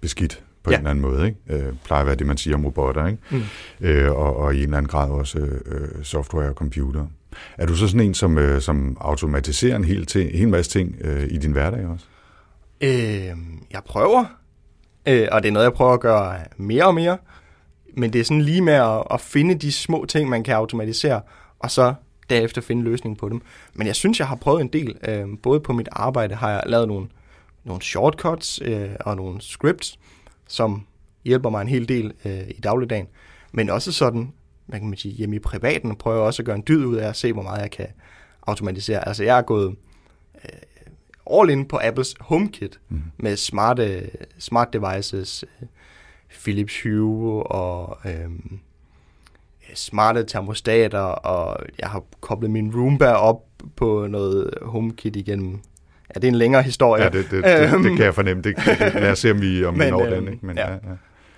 [0.00, 0.76] beskidt på ja.
[0.76, 1.26] en eller anden måde.
[1.26, 1.64] Ikke?
[1.66, 3.06] Øh, plejer at være det, man siger om robotter.
[3.06, 3.18] Ikke?
[3.30, 3.42] Mm.
[3.80, 7.06] Øh, og, og i en eller anden grad også øh, software og computer.
[7.58, 10.70] Er du så sådan en, som, øh, som automatiserer en hel, ting, en hel masse
[10.70, 12.06] ting øh, i din hverdag også?
[12.80, 13.36] Øh,
[13.70, 14.24] jeg prøver,
[15.08, 17.18] øh, og det er noget, jeg prøver at gøre mere og mere.
[17.96, 21.20] Men det er sådan lige med at, at finde de små ting, man kan automatisere,
[21.58, 21.94] og så
[22.30, 23.40] derefter finde løsningen på dem.
[23.74, 24.96] Men jeg synes, jeg har prøvet en del.
[25.08, 27.06] Øh, både på mit arbejde har jeg lavet nogle,
[27.64, 29.98] nogle shortcuts øh, og nogle scripts,
[30.48, 30.86] som
[31.24, 33.06] hjælper mig en hel del øh, i dagligdagen.
[33.52, 34.32] Men også sådan,
[34.72, 36.96] hvad kan man sige, hjemme i privaten, prøver jeg også at gøre en dyd ud
[36.96, 37.86] af at se, hvor meget jeg kan
[38.46, 39.08] automatisere.
[39.08, 39.76] Altså jeg er gået
[40.44, 43.02] øh, all in på Apples HomeKit mm.
[43.16, 45.68] med smarte, smart devices, øh,
[46.42, 48.30] Philips Hue og øh,
[49.74, 53.44] smarte termostater, og jeg har koblet min Roomba op
[53.76, 55.60] på noget HomeKit igennem
[56.14, 57.02] Ja, det er en længere historie.
[57.02, 58.42] Ja, det, det, det, det kan jeg fornemme.
[58.42, 60.28] Det, det, lad os se, om vi, om men, når den.
[60.28, 60.46] Ikke?
[60.46, 60.70] Men, ja.
[60.70, 60.78] Ja, ja.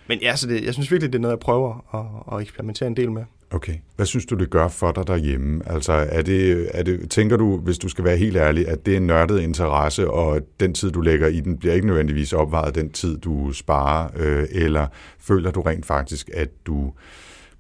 [0.07, 2.87] Men ja, så det, jeg synes virkelig, det er noget, jeg prøver at, at eksperimentere
[2.87, 3.25] en del med.
[3.51, 3.75] Okay.
[3.97, 5.69] Hvad synes du, det gør for dig derhjemme?
[5.69, 8.93] Altså, er det, er det, tænker du, hvis du skal være helt ærlig, at det
[8.93, 12.75] er en nørdet interesse, og den tid, du lægger i den, bliver ikke nødvendigvis opvejet
[12.75, 14.87] den tid, du sparer, øh, eller
[15.19, 16.93] føler du rent faktisk, at du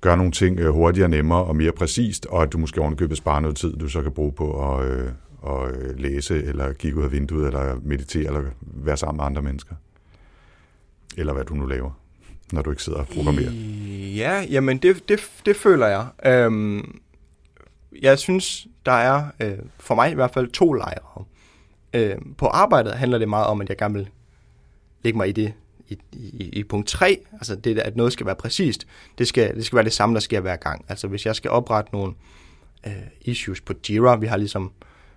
[0.01, 3.41] gør nogle ting øh, hurtigere, nemmere og mere præcist, og at du måske ovenikøbet sparer
[3.41, 5.09] noget tid, du så kan bruge på at, øh,
[5.47, 9.43] at øh, læse, eller kigge ud af vinduet, eller meditere, eller være sammen med andre
[9.43, 9.75] mennesker?
[11.17, 12.01] Eller hvad du nu laver,
[12.55, 13.51] når du ikke sidder og programmerer.
[14.17, 16.07] Ja, jamen det, det, det føler jeg.
[16.27, 17.01] Øhm,
[18.03, 21.25] jeg synes, der er, øh, for mig i hvert fald, to lejre.
[21.95, 24.09] Øh, på arbejdet handler det meget om, at jeg gerne vil
[25.03, 25.53] lægge mig i det
[25.88, 28.87] i, i, i punkt 3, altså det, at noget skal være præcist,
[29.19, 30.85] det skal, det skal være det samme, der sker hver gang.
[30.88, 32.14] Altså hvis jeg skal oprette nogle
[32.87, 34.17] øh, issues på Jira.
[34.17, 34.73] Vi har ligesom,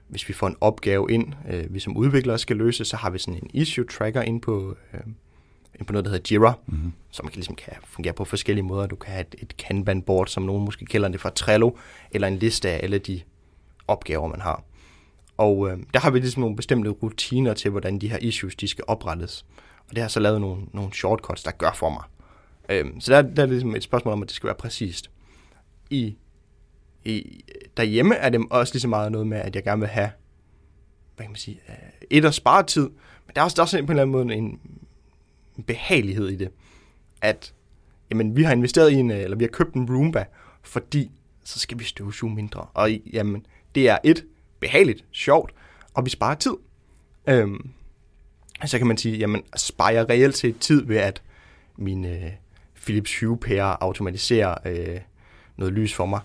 [0.07, 3.19] hvis vi får en opgave ind, øh, vi som udviklere skal løse, så har vi
[3.19, 4.99] sådan en issue tracker ind på, øh,
[5.85, 6.93] på noget, der hedder Jira, mm-hmm.
[7.11, 8.87] som kan, ligesom kan fungere på forskellige måder.
[8.87, 11.71] Du kan have et, et Kanban-board, som nogen måske kalder det fra Trello,
[12.11, 13.21] eller en liste af alle de
[13.87, 14.63] opgaver, man har.
[15.37, 18.67] Og øh, der har vi ligesom nogle bestemte rutiner til, hvordan de her issues de
[18.67, 19.45] skal oprettes.
[19.89, 22.03] Og det har så lavet nogle, nogle shortcuts, der gør for mig.
[22.69, 25.11] Øh, så der, der er ligesom et spørgsmål om, at det skal være præcist.
[25.89, 26.15] I,
[27.05, 27.43] i,
[27.77, 30.09] derhjemme er det også lige så meget noget med, at jeg gerne vil have
[31.17, 31.75] hvad kan man sige, øh,
[32.09, 32.89] et at spare tid,
[33.25, 34.59] men der er også, der er også på en eller anden måde en,
[35.57, 36.49] en behagelighed i det,
[37.21, 37.53] at
[38.09, 40.25] jamen, vi har investeret i en, øh, eller vi har købt en Roomba,
[40.61, 41.11] fordi
[41.43, 42.65] så skal vi støvsuge mindre.
[42.73, 44.25] Og jamen, det er et,
[44.59, 45.53] behageligt, sjovt,
[45.93, 46.53] og vi sparer tid.
[47.27, 47.69] Øhm,
[48.65, 51.21] så kan man sige, jamen, sparer jeg reelt set tid ved, at
[51.77, 52.31] min øh,
[52.75, 54.99] Philips Hue pære automatiserer øh,
[55.57, 56.19] noget lys for mig?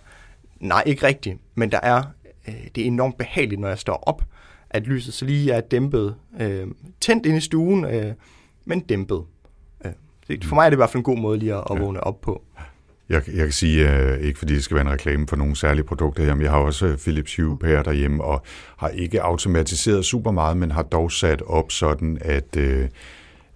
[0.60, 2.02] Nej, ikke rigtigt, men der er,
[2.48, 4.24] øh, det er enormt behageligt, når jeg står op,
[4.70, 6.66] at lyset så lige er dæmpet, øh,
[7.00, 8.14] tændt ind i stuen, øh,
[8.64, 9.24] men dæmpet.
[9.84, 12.04] Øh, for mig er det i hvert fald en god måde lige at, at vågne
[12.04, 12.42] op på.
[13.08, 15.84] Jeg, jeg kan sige, uh, ikke fordi det skal være en reklame for nogle særlige
[15.84, 18.42] produkter her, men jeg har også øh, Philips Hue pære derhjemme, og
[18.76, 22.88] har ikke automatiseret super meget, men har dog sat op sådan, at, uh,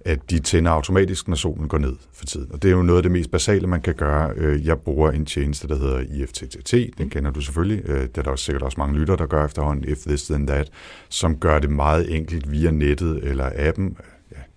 [0.05, 2.53] at de tænder automatisk, når solen går ned for tiden.
[2.53, 4.33] Og det er jo noget af det mest basale, man kan gøre.
[4.65, 7.87] Jeg bruger en tjeneste, der hedder IFTTT, den kender du selvfølgelig.
[7.87, 10.71] Det er der også sikkert også mange lytter, der gør efterhånden, If This Then That,
[11.09, 13.97] som gør det meget enkelt via nettet eller appen,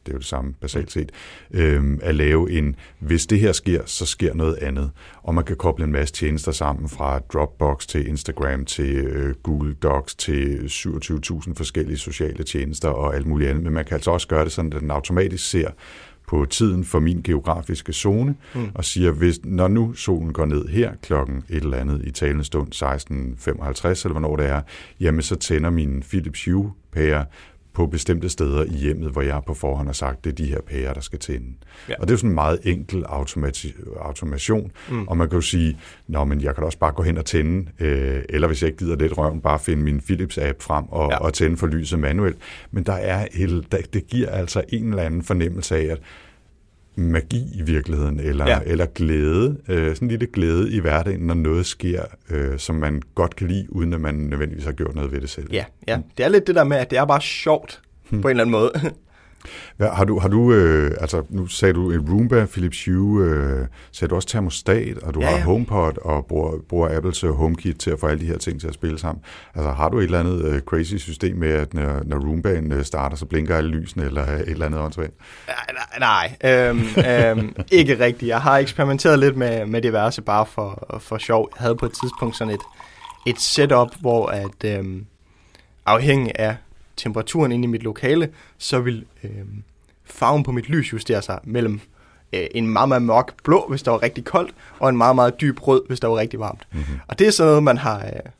[0.06, 1.12] det er jo det samme basalt set,
[1.52, 4.92] øh, at lave en, hvis det her sker, så sker noget andet.
[5.24, 9.74] Og man kan koble en masse tjenester sammen fra Dropbox til Instagram til øh, Google
[9.74, 13.64] Docs til 27.000 forskellige sociale tjenester og alt muligt andet.
[13.64, 15.70] Men man kan altså også gøre det sådan, at den automatisk ser
[16.30, 18.70] på tiden for min geografiske zone, mm.
[18.74, 22.44] og siger, hvis, når nu solen går ned her klokken et eller andet i talende
[22.44, 24.62] stund 16.55, eller hvornår det er,
[25.00, 27.26] jamen så tænder min Philips Hue pære
[27.80, 30.62] på bestemte steder i hjemmet, hvor jeg på forhånd har sagt, det er de her
[30.62, 31.48] pærer, der skal tænde.
[31.90, 31.94] Ja.
[32.00, 35.08] Og det er sådan en meget enkel automati- automation, mm.
[35.08, 37.26] og man kan jo sige, nå, men jeg kan da også bare gå hen og
[37.26, 41.12] tænde, øh, eller hvis jeg ikke gider lidt røven, bare finde min Philips-app frem og,
[41.12, 41.18] ja.
[41.18, 42.38] og tænde for lyset manuelt.
[42.72, 46.00] Men der er et, det giver altså en eller anden fornemmelse af, at
[47.00, 48.60] magi i virkeligheden, eller, ja.
[48.66, 53.02] eller glæde, øh, sådan en lille glæde i hverdagen, når noget sker, øh, som man
[53.16, 55.54] godt kan lide, uden at man nødvendigvis har gjort noget ved det selv.
[55.54, 56.00] Ja, ja.
[56.18, 58.22] det er lidt det der med, at det er bare sjovt, hmm.
[58.22, 58.72] på en eller anden måde.
[59.80, 63.68] Ja, har du, har du øh, altså nu sagde du en Roomba, Philips Hue, øh,
[63.92, 65.38] sagde du også termostat, og du ja, ja.
[65.38, 68.60] har HomePod og bruger, bruger Apples øh, HomeKit til at få alle de her ting
[68.60, 69.24] til at spille sammen.
[69.56, 72.86] Altså har du et eller andet øh, crazy system med, at når, når Roombaen øh,
[72.86, 75.14] starter, så blinker alle lysene, eller et eller andet åndssvagt?
[76.00, 78.30] Nej, nej øhm, øhm, ikke rigtigt.
[78.30, 81.50] Jeg har eksperimenteret lidt med, med diverse bare for, for sjov.
[81.56, 82.62] Jeg havde på et tidspunkt sådan et,
[83.28, 85.06] et setup, hvor at øhm,
[85.86, 86.56] afhængig af
[87.00, 89.30] temperaturen inde i mit lokale, så vil øh,
[90.06, 91.80] farven på mit lys justere sig mellem
[92.34, 95.42] øh, en meget, meget mørk blå, hvis der var rigtig koldt, og en meget, meget
[95.42, 96.68] dyb rød, hvis der var rigtig varmt.
[96.72, 97.00] Mm-hmm.
[97.08, 97.98] Og det er sådan noget, man har...
[98.06, 98.32] Øh,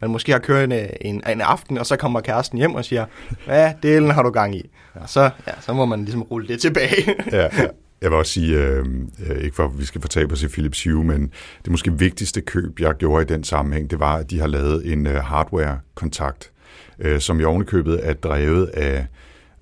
[0.00, 3.04] man måske har kørt en, en, en aften, og så kommer kæresten hjem og siger,
[3.46, 4.70] hvad delen har du gang i?
[4.96, 5.00] Ja.
[5.00, 7.14] Og så, ja, så må man ligesom rulle det tilbage.
[7.32, 7.66] ja, ja.
[8.00, 8.84] Jeg vil også sige, øh,
[9.26, 11.30] øh, ikke for at vi skal fortabe os i Philips Hue, men
[11.64, 14.92] det måske vigtigste køb, jeg gjorde i den sammenhæng, det var, at de har lavet
[14.92, 16.50] en øh, hardware-kontakt
[16.98, 19.06] øh, som i ovenikøbet er drevet af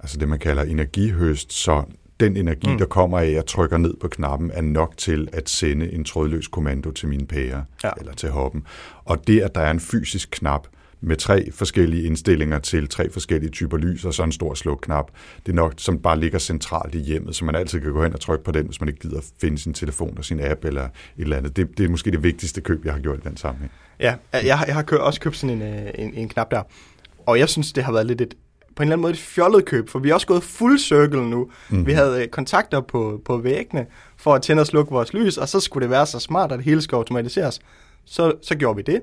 [0.00, 1.82] altså det, man kalder energihøst, så
[2.20, 2.78] den energi, mm.
[2.78, 6.04] der kommer af, at jeg trykker ned på knappen, er nok til at sende en
[6.04, 7.90] trådløs kommando til mine pære, ja.
[7.98, 8.66] eller til hoppen.
[9.04, 10.66] Og det, at der er en fysisk knap,
[11.06, 15.10] med tre forskellige indstillinger til tre forskellige typer lys, og så en stor slukknap.
[15.46, 18.12] Det er nok, som bare ligger centralt i hjemmet, så man altid kan gå hen
[18.12, 20.84] og trykke på den, hvis man ikke gider finde sin telefon og sin app eller
[20.84, 21.56] et eller andet.
[21.56, 23.72] Det, det er måske det vigtigste køb, jeg har gjort i den sammenhæng.
[24.00, 26.62] Ja, jeg har, jeg har også købt sådan en, øh, en, en knap der.
[27.26, 28.34] Og jeg synes, det har været lidt et,
[28.76, 31.30] på en eller anden måde et fjollet køb, for vi er også gået full circle
[31.30, 31.50] nu.
[31.70, 31.86] Mm.
[31.86, 35.48] Vi havde øh, kontakter på, på væggene for at tænde og slukke vores lys, og
[35.48, 37.60] så skulle det være så smart, at det hele skal automatiseres.
[38.04, 39.02] Så, så gjorde vi det,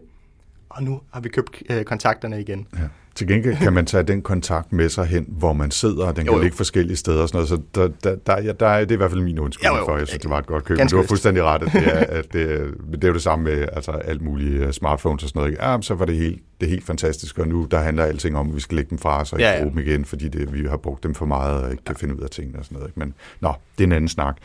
[0.76, 2.68] og nu har vi købt øh, kontakterne igen.
[2.74, 2.80] Ja.
[3.16, 6.26] Til gengæld kan man tage den kontakt med sig hen, hvor man sidder, og den
[6.26, 6.44] jo, kan jo.
[6.44, 8.94] ligge forskellige steder og sådan noget, så der, der, der, der, der er, det er
[8.94, 10.78] i hvert fald min undskyldning for, jeg synes, det var et godt køb.
[10.78, 13.46] Men du har fuldstændig ret, at det er, at det, det er jo det samme
[13.46, 15.58] med altså, alt muligt øh, smartphones og sådan noget.
[15.60, 18.56] Ja, så var det helt, det helt fantastisk, og nu der handler alting om, at
[18.56, 19.64] vi skal lægge dem fra os og ikke ja, ja.
[19.64, 22.16] bruge dem igen, fordi det, vi har brugt dem for meget og ikke kan finde
[22.16, 22.98] ud af tingene og sådan noget.
[22.98, 24.38] Men nå, det er en anden snak.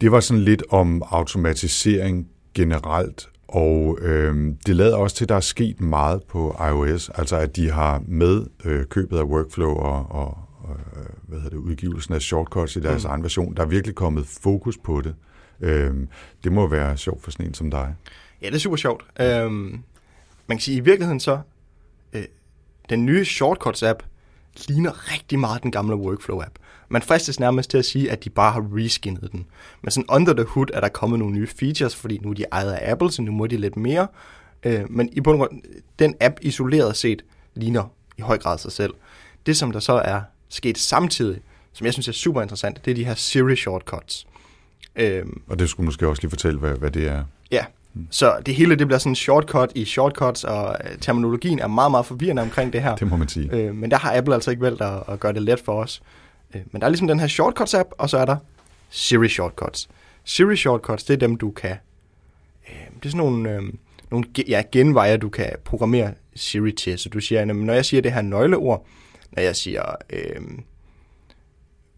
[0.00, 5.34] Det var sådan lidt om automatisering generelt, og øh, det lader også til, at der
[5.34, 10.06] er sket meget på iOS, altså at de har med øh, købet af workflow og,
[10.10, 10.38] og
[10.68, 13.10] øh, hvad hedder det, udgivelsen af shortcuts i deres mm.
[13.10, 15.14] egen version, der er virkelig kommet fokus på det.
[15.60, 15.94] Øh,
[16.44, 17.94] det må være sjovt for sådan en som dig.
[18.42, 19.04] Ja, det er super sjovt.
[19.20, 19.82] Øhm,
[20.46, 21.38] man kan sige, i virkeligheden så,
[22.12, 22.24] øh,
[22.90, 23.98] den nye Shortcuts-app
[24.68, 26.54] ligner rigtig meget den gamle Workflow-app.
[26.88, 29.46] Man fristes nærmest til at sige, at de bare har reskinnet den.
[29.82, 32.44] Men sådan under the hood er der kommet nogle nye features, fordi nu er de
[32.52, 34.06] ejet af Apple, så nu må de lidt mere.
[34.64, 35.62] Øh, men i bund og grund,
[35.98, 38.94] den app isoleret set ligner i høj grad sig selv.
[39.46, 41.40] Det, som der så er sket samtidig,
[41.72, 44.26] som jeg synes er super interessant, det er de her Siri shortcuts.
[44.96, 47.24] Øhm, og det skulle måske også lige fortælle, hvad, hvad det er.
[47.50, 47.64] Ja,
[48.10, 51.90] så det hele det bliver sådan en shortcut i shortcuts, og øh, terminologien er meget,
[51.90, 52.96] meget forvirrende omkring det her.
[52.96, 53.52] Det må man sige.
[53.52, 56.02] Øh, men der har Apple altså ikke valgt at, at gøre det let for os.
[56.54, 58.36] Øh, men der er ligesom den her shortcuts-app, og så er der
[58.90, 59.88] Siri shortcuts.
[60.24, 61.76] Siri shortcuts, det er dem, du kan...
[62.68, 63.62] Øh, det er sådan nogle, øh,
[64.10, 66.98] nogle ja, genveje, du kan programmere Siri til.
[66.98, 68.86] Så du siger, når jeg siger det her nøgleord,
[69.32, 70.40] når jeg siger øh,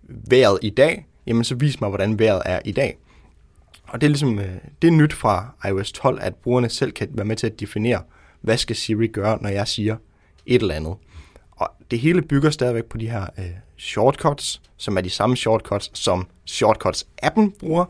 [0.08, 2.98] vejret i dag, jamen så vis mig, hvordan vejret er i dag.
[3.86, 4.40] Og det er ligesom,
[4.82, 8.02] det er nyt fra iOS 12, at brugerne selv kan være med til at definere,
[8.40, 9.96] hvad skal Siri gøre, når jeg siger
[10.46, 10.94] et eller andet.
[11.50, 15.90] Og det hele bygger stadigvæk på de her øh, shortcuts, som er de samme shortcuts,
[15.94, 17.84] som shortcuts-appen bruger.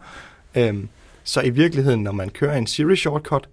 [0.54, 0.88] Øhm,
[1.24, 3.48] så i virkeligheden, når man kører en Siri shortcut,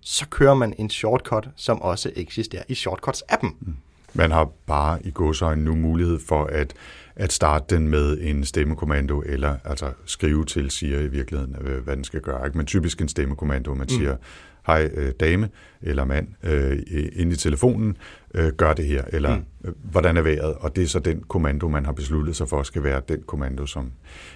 [0.00, 3.48] så kører man en shortcut, som også eksisterer i shortcuts-appen.
[3.60, 3.76] Mm.
[4.14, 6.74] Man har bare i godsøjne nu mulighed for at,
[7.16, 11.96] at starte den med en stemmekommando, eller altså skrive til Siri i virkeligheden, øh, hvad
[11.96, 12.50] den skal gøre.
[12.54, 13.88] Men typisk en stemmekommando, man mm.
[13.88, 14.16] siger,
[14.66, 15.48] hej øh, dame
[15.82, 16.78] eller mand, øh,
[17.12, 17.96] ind i telefonen,
[18.34, 19.44] øh, gør det her, eller mm.
[19.64, 22.62] øh, hvordan er vejret, og det er så den kommando, man har besluttet sig for,
[22.62, 23.92] skal være den kommando, som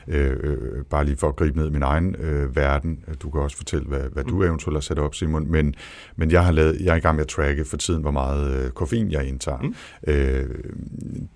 [0.08, 3.40] øh, øh, bare lige for at gribe ned i min egen øh, verden, du kan
[3.40, 4.30] også fortælle, hvad, hvad mm.
[4.30, 5.74] du eventuelt har sat op, Simon, men,
[6.16, 8.64] men jeg, har lavet, jeg er i gang med at tracke for tiden, hvor meget
[8.64, 9.58] øh, koffein jeg indtager.
[9.58, 9.74] Mm.
[10.12, 10.48] Øh,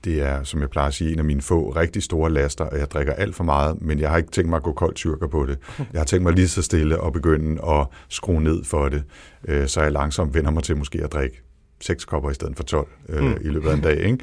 [0.05, 2.79] det er, som jeg plejer at sige, en af mine få rigtig store laster, og
[2.79, 5.27] jeg drikker alt for meget, men jeg har ikke tænkt mig at gå kold tyrker
[5.27, 5.59] på det.
[5.93, 9.05] Jeg har tænkt mig lige så stille og begynde at skrue ned for det,
[9.49, 11.43] øh, så jeg langsomt vender mig til måske at drikke
[11.81, 13.37] seks kopper i stedet for 12 øh, mm.
[13.41, 13.99] i løbet af en dag.
[13.99, 14.19] Ikke?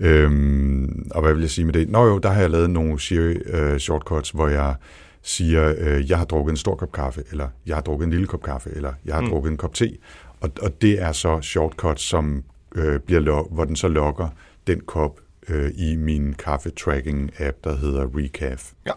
[0.00, 1.88] Øhm, og hvad vil jeg sige med det?
[1.88, 2.98] Nå jo, der har jeg lavet nogle
[3.46, 4.74] øh, shortcuts, hvor jeg
[5.22, 8.26] siger, øh, jeg har drukket en stor kop kaffe, eller jeg har drukket en lille
[8.26, 9.28] kop kaffe, eller jeg har mm.
[9.28, 9.96] drukket en kop te.
[10.40, 12.44] Og, og det er så shortcuts, som
[12.74, 13.20] øh, bliver
[13.54, 14.28] hvor den så lokker
[14.66, 15.20] den kop
[15.50, 18.72] øh, i min kaffe-tracking-app, der hedder Recaf.
[18.86, 18.92] Ja.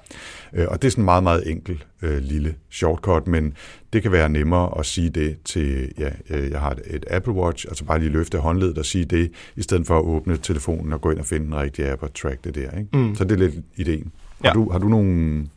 [0.54, 3.54] Øh, og det er sådan en meget, meget enkel øh, lille shortcut, men
[3.94, 7.34] det kan være nemmere at sige det til, ja, øh, jeg har et, et Apple
[7.34, 10.94] Watch, altså bare lige løfte håndledet og sige det, i stedet for at åbne telefonen
[10.94, 12.78] og gå ind og finde en rigtig app og track det der.
[12.78, 12.98] Ikke?
[12.98, 13.16] Mm.
[13.16, 14.12] Så det er lidt ideen.
[14.44, 14.48] Ja.
[14.48, 15.48] Har, du, har du nogle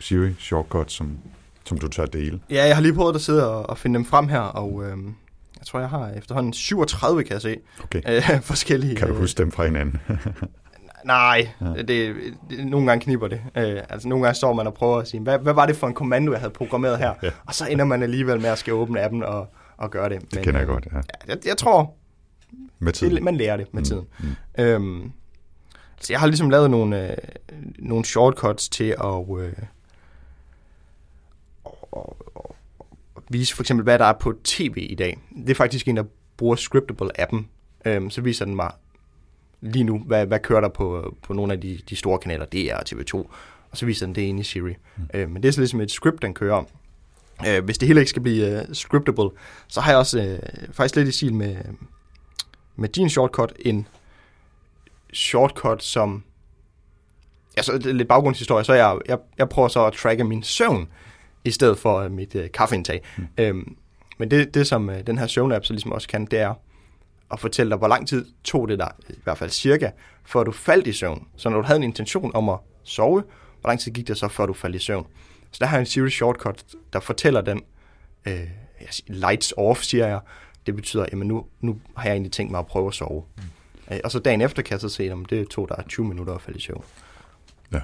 [0.00, 1.18] Siri shortcuts, som,
[1.64, 2.40] som du tager dele?
[2.50, 4.84] Ja, jeg har lige prøvet at sidde og, og finde dem frem her, og...
[4.84, 4.96] Øh
[5.66, 7.56] jeg tror, jeg har efterhånden 37, kan jeg se.
[7.84, 8.02] Okay.
[8.08, 8.96] Øh, forskellige...
[8.96, 10.00] Kan du huske dem fra hinanden?
[11.04, 11.82] nej, ja.
[11.82, 13.40] det, det, nogle gange kniber det.
[13.56, 15.86] Øh, altså nogle gange står man og prøver at sige, hvad, hvad var det for
[15.86, 17.14] en kommando, jeg havde programmeret her?
[17.22, 17.30] Ja.
[17.46, 20.20] Og så ender man alligevel med at skal åbne appen og, og gøre det.
[20.20, 21.00] Men, det kender jeg godt, ja.
[21.28, 21.94] Jeg, jeg tror,
[22.78, 23.14] med tiden.
[23.14, 23.84] Det, man lærer det med mm.
[23.84, 24.06] tiden.
[24.18, 24.64] Mm.
[24.64, 25.12] Øhm,
[26.00, 27.16] så jeg har ligesom lavet nogle, øh,
[27.78, 29.38] nogle shortcuts til at...
[29.38, 29.52] Øh,
[33.30, 35.18] vise for eksempel, hvad der er på tv i dag.
[35.36, 36.04] Det er faktisk en, der
[36.36, 37.44] bruger Scriptable-appen.
[37.84, 38.70] Øhm, så viser den mig
[39.60, 42.74] lige nu, hvad, hvad kører der på, på nogle af de, de store kanaler, DR
[42.74, 43.14] og TV2,
[43.70, 44.74] og så viser den det ind i Siri.
[44.96, 45.02] Mm.
[45.14, 46.66] Øhm, men det er så ligesom et script, den kører om.
[47.48, 49.30] Øh, hvis det hele ikke skal blive uh, scriptable,
[49.68, 51.56] så har jeg også uh, faktisk lidt i stil med,
[52.76, 53.88] med din shortcut, en
[55.12, 56.22] shortcut, som...
[57.56, 60.88] Altså, lidt baggrundshistorie, så jeg, jeg, jeg prøver så at tracke min søvn
[61.46, 63.02] i stedet for uh, mit uh, kaffeindtag.
[63.16, 63.26] Mm.
[63.38, 63.76] Øhm,
[64.18, 66.54] men det, det som uh, den her søvn-app så ligesom også kan, det er
[67.32, 69.90] at fortælle dig, hvor lang tid tog det dig, i hvert fald cirka,
[70.24, 71.26] før du faldt i søvn.
[71.36, 73.22] Så når du havde en intention om at sove,
[73.60, 75.06] hvor lang tid gik det så, før du faldt i søvn?
[75.50, 77.62] Så der har jeg en Siri shortcut, der fortæller den,
[78.26, 78.32] uh,
[79.06, 80.20] lights off, siger jeg.
[80.66, 83.24] Det betyder, at nu, nu har jeg egentlig tænkt mig at prøve at sove.
[83.36, 83.42] Mm.
[83.90, 86.34] Uh, og så dagen efter kan jeg så se, at det tog dig 20 minutter
[86.34, 86.84] at falde i søvn.
[87.72, 87.80] Ja.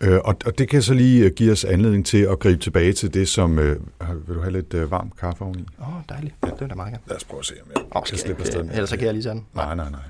[0.00, 2.92] Øh, og, og det kan så lige øh, give os anledning til at gribe tilbage
[2.92, 3.58] til det, som...
[3.58, 3.80] Øh,
[4.26, 5.66] vil du have lidt øh, varm kaffe oveni?
[5.80, 6.34] Åh, oh, dejligt.
[6.44, 6.50] Ja.
[6.50, 8.60] Det er da meget Lad os prøve at se, om jeg oh, kan slippe afsted
[8.60, 9.46] Ellers så kan jeg lige sådan.
[9.54, 10.00] Nej, nej, nej.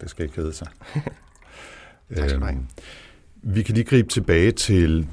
[0.00, 0.66] Det skal ikke kede sig.
[2.16, 2.66] tak skal øhm,
[3.42, 5.06] Vi kan lige gribe tilbage til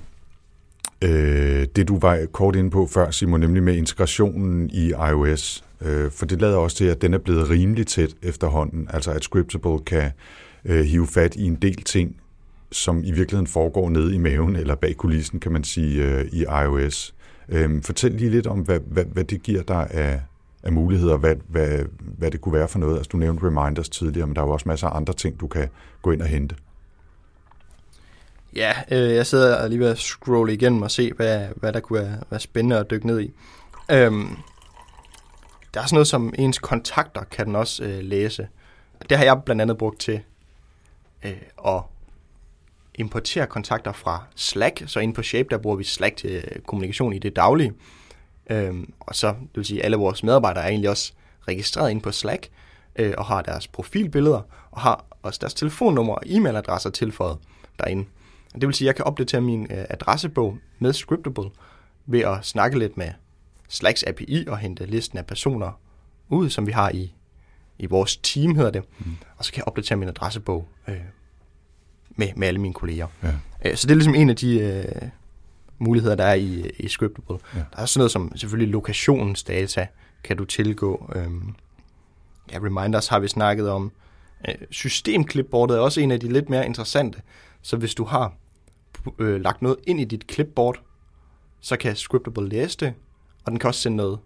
[1.02, 5.64] øh, det, du var kort inde på før, Simon, nemlig med integrationen i iOS.
[5.82, 8.88] Øh, for det lader også til, at den er blevet rimelig tæt efterhånden.
[8.94, 10.12] Altså at Scriptable kan
[10.66, 12.16] øh, hive fat i en del ting,
[12.76, 16.42] som i virkeligheden foregår nede i maven eller bag kulissen, kan man sige, øh, i
[16.64, 17.16] iOS.
[17.50, 20.22] Øhm, fortæl lige lidt om, hvad, hvad, hvad det giver dig af,
[20.64, 22.98] af muligheder, hvad, hvad, hvad det kunne være for noget.
[22.98, 25.48] Altså, du nævnte reminders tidligere, men der er jo også masser af andre ting, du
[25.48, 25.70] kan
[26.02, 26.56] gå ind og hente.
[28.56, 32.00] Ja, øh, jeg sidder lige ved at scrolle igennem og se, hvad, hvad der kunne
[32.00, 33.34] være, være spændende at dykke ned i.
[33.92, 34.28] Øhm,
[35.74, 38.48] der er sådan noget som ens kontakter, kan den også øh, læse.
[39.10, 40.20] Det har jeg blandt andet brugt til
[41.26, 41.82] øh, at
[42.96, 44.84] importere kontakter fra Slack.
[44.88, 47.74] Så inde på Shape, der bruger vi Slack til øh, kommunikation i det daglige.
[48.50, 51.14] Øhm, og så, det vil sige, alle vores medarbejdere er egentlig også
[51.48, 52.48] registreret inde på Slack,
[52.96, 54.42] øh, og har deres profilbilleder,
[54.72, 57.38] og har også deres telefonnummer og e-mailadresser tilføjet
[57.80, 58.06] derinde.
[58.54, 61.50] Og det vil sige, at jeg kan opdatere min øh, adressebog med Scriptable
[62.06, 63.10] ved at snakke lidt med
[63.70, 65.80] Slacks API og hente listen af personer
[66.30, 67.14] ud, som vi har i,
[67.80, 68.84] i vores team, hedder det.
[69.00, 69.18] Mm.
[69.38, 70.96] Og så kan jeg opdatere min adressebog øh,
[72.16, 73.08] med, med alle mine kolleger.
[73.24, 73.32] Ja.
[73.66, 75.10] Øh, så det er ligesom en af de øh,
[75.78, 77.38] muligheder, der er i, i Scriptable.
[77.56, 77.60] Ja.
[77.60, 79.88] Der er sådan noget som selvfølgelig lokationsdata,
[80.24, 81.12] kan du tilgå.
[81.16, 81.56] Øhm,
[82.52, 83.92] ja, reminders har vi snakket om.
[84.48, 87.22] Øh, systemklipbordet er også en af de lidt mere interessante.
[87.62, 88.34] Så hvis du har
[89.20, 90.82] øh, lagt noget ind i dit clipboard,
[91.62, 92.94] så kan Scriptable læse det,
[93.44, 94.20] og den kan også sende noget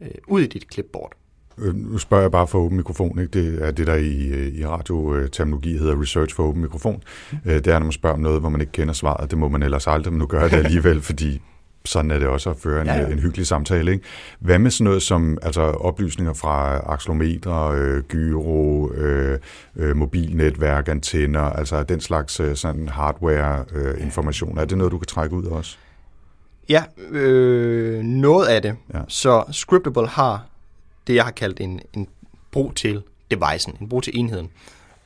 [0.00, 1.12] øh, ud i dit clipboard.
[1.58, 3.18] Øh, nu spørger jeg bare for åben mikrofon.
[3.18, 3.40] Ikke?
[3.40, 7.02] Det er det, der i, i radioterminologi hedder research for åben mikrofon.
[7.32, 7.38] Mm.
[7.44, 9.30] Det er, når man spørger om noget, hvor man ikke kender svaret.
[9.30, 11.42] Det må man ellers aldrig, men nu gør jeg det alligevel, fordi
[11.86, 13.06] sådan er det også at føre en, ja, ja.
[13.06, 13.92] en hyggelig samtale.
[13.92, 14.04] Ikke?
[14.40, 19.38] Hvad med sådan noget som altså, oplysninger fra axlometer, øh, gyro, øh,
[19.76, 24.58] øh, mobilnetværk, antenner, altså den slags øh, sådan hardware-information?
[24.58, 25.76] Øh, er det noget, du kan trække ud også?
[26.68, 28.76] Ja, øh, noget af det.
[28.94, 29.00] Ja.
[29.08, 30.46] Så Scriptable har
[31.06, 32.08] det, jeg har kaldt en, en
[32.50, 34.50] brug til devicen, en brug til enheden,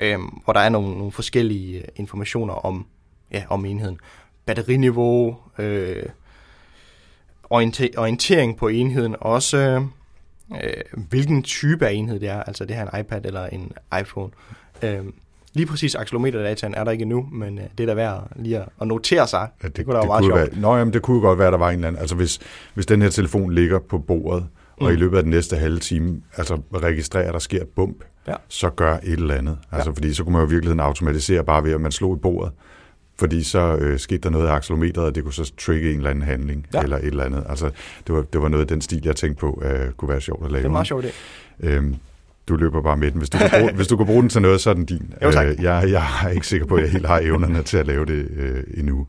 [0.00, 2.86] øh, hvor der er nogle, nogle forskellige øh, informationer om,
[3.32, 3.98] ja, om enheden.
[4.46, 6.02] Batteriniveau, øh,
[7.50, 9.86] orientering på enheden, også
[10.52, 14.30] øh, hvilken type af enhed det er, altså det her en iPad eller en iPhone.
[14.82, 15.04] Øh,
[15.52, 18.86] lige præcis accelerometerdataen er der ikke endnu, men øh, det er da værd lige at,
[18.86, 19.48] notere sig.
[19.62, 20.40] Ja, det, det kunne da være meget sjovt.
[20.40, 22.00] Være, nå, jamen, det kunne godt være, at der var en eller anden.
[22.00, 22.40] Altså hvis,
[22.74, 24.46] hvis den her telefon ligger på bordet,
[24.80, 24.86] mm.
[24.86, 28.04] og i løbet af den næste halve time altså registrerer, at der sker et bump,
[28.28, 28.34] ja.
[28.48, 29.58] så gør et eller andet.
[29.72, 29.94] Altså, ja.
[29.94, 32.52] Fordi så kunne man jo i virkeligheden automatisere bare ved, at man slog i bordet
[33.20, 36.10] fordi så øh, skete der noget af akselometeret, og det kunne så trigge en eller
[36.10, 36.82] anden handling, ja.
[36.82, 37.44] eller et eller andet.
[37.48, 37.70] Altså,
[38.06, 40.44] det var, det var noget af den stil, jeg tænkte på, øh, kunne være sjovt
[40.44, 40.62] at lave.
[40.62, 41.12] Det er meget sjovt, det.
[41.60, 41.96] Øhm,
[42.48, 43.18] du løber bare med den.
[43.18, 45.14] Hvis du, kan bruge, hvis du kan bruge den til noget, så er den din.
[45.22, 45.46] Jo, tak.
[45.46, 48.06] Øh, jeg, jeg er ikke sikker på, at jeg helt har evnerne til at lave
[48.06, 49.06] det øh, endnu.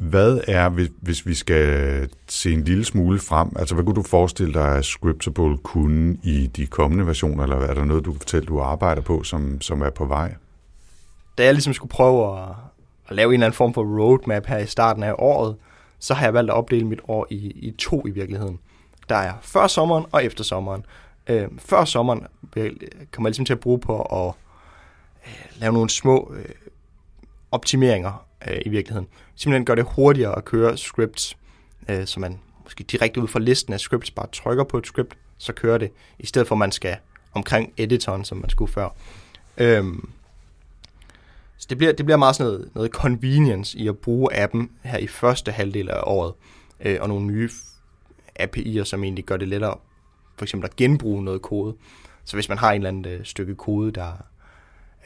[0.00, 4.02] Hvad er, hvis, hvis vi skal se en lille smule frem, altså hvad kunne du
[4.02, 8.20] forestille dig, at Scriptable kunne i de kommende versioner, eller er der noget, du kan
[8.20, 10.34] fortælle, du arbejder på, som, som er på vej?
[11.38, 12.48] Da jeg ligesom skulle prøve at,
[13.08, 15.56] at lave en eller anden form for roadmap her i starten af året,
[15.98, 18.58] så har jeg valgt at opdele mit år i, i to i virkeligheden.
[19.08, 20.84] Der er før sommeren og efter sommeren.
[21.26, 22.26] Øh, før sommeren
[23.12, 24.34] kommer jeg ligesom til at bruge på at
[25.26, 26.54] øh, lave nogle små øh,
[27.52, 29.08] optimeringer øh, i virkeligheden.
[29.34, 31.36] Simpelthen gør det hurtigere at køre scripts,
[31.88, 35.16] øh, så man måske direkte ud fra listen af scripts bare trykker på et script,
[35.38, 36.96] så kører det, i stedet for at man skal
[37.32, 38.88] omkring editoren, som man skulle før.
[39.58, 40.10] Øhm,
[41.58, 44.98] så det bliver, det bliver meget sådan noget, noget convenience i at bruge appen her
[44.98, 46.34] i første halvdel af året,
[46.80, 47.50] øh, og nogle nye
[48.40, 49.74] API'er, som egentlig gør det lettere
[50.40, 51.76] for eksempel at genbruge noget kode.
[52.24, 54.08] Så hvis man har en eller anden øh, stykke kode, der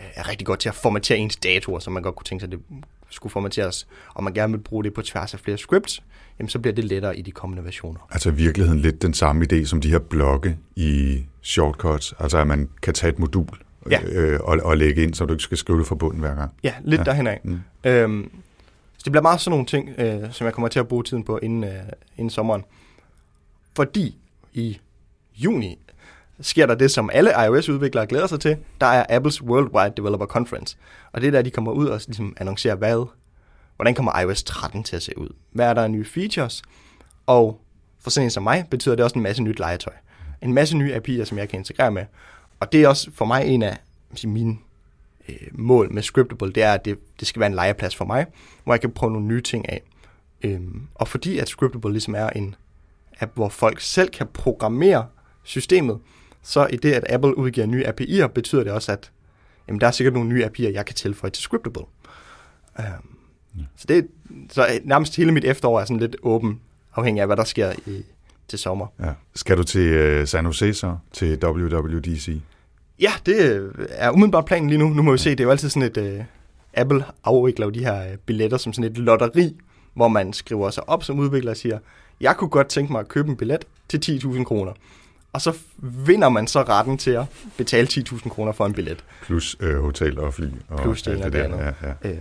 [0.00, 2.52] øh, er rigtig godt til at formatere ens datoer, så man godt kunne tænke sig,
[2.52, 6.02] at det skulle formateres, og man gerne vil bruge det på tværs af flere scripts,
[6.38, 8.00] jamen så bliver det lettere i de kommende versioner.
[8.10, 12.46] Altså i virkeligheden lidt den samme idé som de her blokke i shortcuts, altså at
[12.46, 13.48] man kan tage et modul
[13.90, 14.02] ja.
[14.02, 16.50] øh, og, og lægge ind, så du ikke skal skrive det fra bunden hver gang.
[16.62, 17.04] Ja, lidt ja.
[17.04, 17.40] derhen af.
[17.44, 17.60] Mm.
[17.84, 18.30] Øhm,
[18.96, 21.24] så det bliver meget sådan nogle ting, øh, som jeg kommer til at bruge tiden
[21.24, 21.70] på inden, øh,
[22.16, 22.64] inden sommeren.
[23.76, 24.16] Fordi
[24.52, 24.78] i
[25.36, 25.78] juni
[26.40, 28.56] sker der det, som alle iOS-udviklere glæder sig til.
[28.80, 30.76] Der er Apples Worldwide Developer Conference.
[31.12, 33.06] Og det er der, de kommer ud og ligesom annoncerer, hvad,
[33.76, 35.28] hvordan kommer iOS 13 til at se ud?
[35.52, 36.62] Hvad er der af nye features?
[37.26, 37.60] Og
[38.00, 39.92] for sådan en som mig, betyder det også en masse nyt legetøj.
[40.42, 42.04] En masse nye API'er, som jeg kan integrere med.
[42.60, 43.78] Og det er også for mig en af
[44.24, 44.56] mine
[45.28, 48.26] øh, mål med Scriptable, det er, at det, det skal være en legeplads for mig,
[48.64, 49.82] hvor jeg kan prøve nogle nye ting af.
[50.42, 52.54] Øhm, og fordi at Scriptable ligesom er en
[53.20, 55.06] app, hvor folk selv kan programmere
[55.42, 55.98] systemet,
[56.44, 59.10] så i det, at Apple udgiver nye API'er, betyder det også, at
[59.68, 61.82] jamen, der er sikkert nogle nye API'er, jeg kan tilføje til Scriptable.
[62.78, 62.84] Um,
[63.58, 63.62] ja.
[63.76, 64.08] Så det
[64.50, 66.60] så nærmest hele mit efterår er sådan lidt åben,
[66.94, 68.04] afhængig af, hvad der sker i,
[68.48, 68.86] til sommer.
[69.00, 69.12] Ja.
[69.34, 72.40] Skal du til uh, San Jose så, til WWDC?
[73.00, 74.88] Ja, det er umiddelbart planen lige nu.
[74.88, 76.18] Nu må vi se, det er jo altid sådan et...
[76.18, 76.24] Uh,
[76.76, 79.56] Apple afvikler de her uh, billetter som sådan et lotteri,
[79.94, 81.78] hvor man skriver sig op som udvikler og siger,
[82.20, 84.72] jeg kunne godt tænke mig at købe en billet til 10.000 kroner
[85.34, 87.24] og så vinder man så retten til at
[87.56, 89.04] betale 10.000 kroner for en billet.
[89.22, 90.46] Plus øh, hotel og fly.
[90.68, 91.58] Og Plus det, det, det der.
[91.58, 91.72] Ja,
[92.04, 92.10] ja.
[92.10, 92.16] Øh,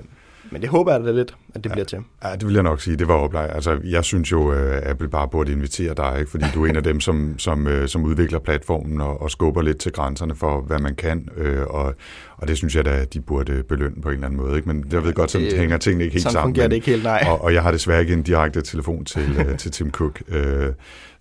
[0.51, 1.74] Men det håber jeg da lidt, at det ja.
[1.74, 1.99] bliver til.
[2.24, 2.97] Ja, det vil jeg nok sige.
[2.97, 3.55] Det var oplagt.
[3.55, 6.32] Altså, jeg synes jo, at Apple bare burde invitere dig, ikke?
[6.32, 9.61] fordi du er en af dem, som, som, øh, som udvikler platformen og, og skubber
[9.61, 11.30] lidt til grænserne for, hvad man kan.
[11.38, 11.95] Øh, og,
[12.38, 14.55] og det synes jeg da, at de burde belønne på en eller anden måde.
[14.55, 14.68] Ikke?
[14.68, 16.47] Men jeg ved godt, så det, hænger tingene ikke helt sådan sammen.
[16.47, 17.24] fungerer det ikke helt, nej.
[17.28, 20.70] Og, og jeg har desværre ikke en direkte telefon til, øh, til Tim Cook, øh,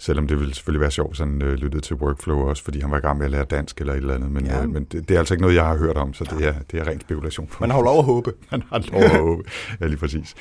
[0.02, 2.96] selvom det ville selvfølgelig være sjovt, sådan øh, lyttede til workflow også, fordi han var
[2.96, 4.30] i gang med at lære dansk eller et eller andet.
[4.30, 4.62] Men, ja.
[4.62, 6.54] øh, men det, det er altså ikke noget, jeg har hørt om, så det er,
[6.70, 7.48] det er ren spekulation.
[7.60, 8.32] Man har lov at håbe.
[8.50, 9.42] Man har lov at håbe.
[9.80, 10.34] Ja, lige præcis.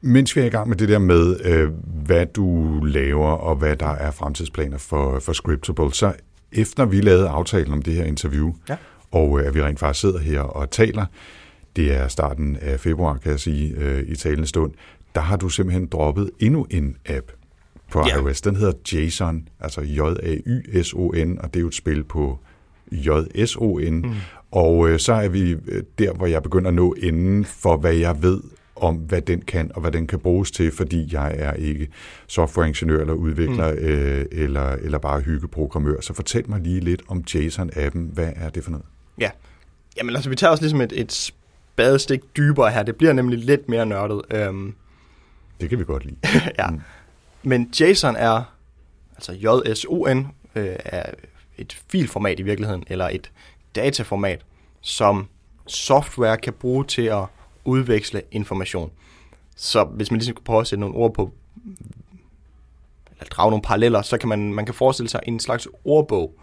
[0.00, 1.70] Mens vi er i gang med det der med, øh,
[2.06, 6.12] hvad du laver, og hvad der er fremtidsplaner for, for Scriptable, så
[6.52, 8.76] efter vi lavede aftalen om det her interview, ja.
[9.10, 11.06] og øh, at vi rent faktisk sidder her og taler,
[11.76, 14.72] det er starten af februar, kan jeg sige, øh, i talende stund,
[15.14, 17.30] der har du simpelthen droppet endnu en app
[17.92, 18.16] på ja.
[18.16, 18.40] iOS.
[18.40, 22.38] Den hedder JSON, altså J-A-Y-S-O-N, og det er jo et spil på
[22.92, 23.94] J-S-O-N.
[23.94, 24.14] Mm.
[24.50, 25.56] Og øh, så er vi
[25.98, 28.40] der, hvor jeg begynder at nå enden for, hvad jeg ved
[28.76, 31.88] om, hvad den kan, og hvad den kan bruges til, fordi jeg er ikke
[32.26, 33.78] softwareingeniør eller udvikler, mm.
[33.78, 36.00] øh, eller, eller bare hyggeprogrammør.
[36.00, 37.98] Så fortæl mig lige lidt om JSON-appen.
[37.98, 38.86] Hvad er det for noget?
[39.18, 39.30] Ja,
[39.98, 42.82] Jamen altså, vi tager også ligesom et, et spadestik dybere her.
[42.82, 44.48] Det bliver nemlig lidt mere nørdet.
[44.48, 44.74] Um,
[45.60, 46.16] det kan vi godt lide.
[46.58, 46.70] ja.
[46.70, 46.80] Mm.
[47.42, 48.42] Men JSON er,
[49.14, 51.10] altså JSON, øh, er
[51.58, 53.30] et filformat i virkeligheden, eller et
[53.74, 54.40] dataformat,
[54.80, 55.28] som
[55.66, 57.24] software kan bruge til at
[57.64, 58.90] udveksle information.
[59.56, 61.32] Så hvis man ligesom kan prøve at sætte nogle ord på,
[63.20, 66.34] eller drage nogle paralleller, så kan man, man kan forestille sig en slags ordbog.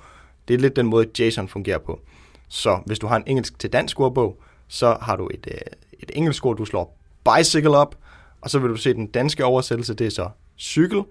[0.48, 2.00] Det er lidt den måde, JSON fungerer på.
[2.48, 5.58] Så hvis du har en engelsk til dansk ordbog, så har du et, øh,
[6.00, 7.98] et engelsk ord, du slår bicycle op,
[8.42, 10.30] og så vil du se den danske oversættelse, det er så
[10.60, 11.02] cykel.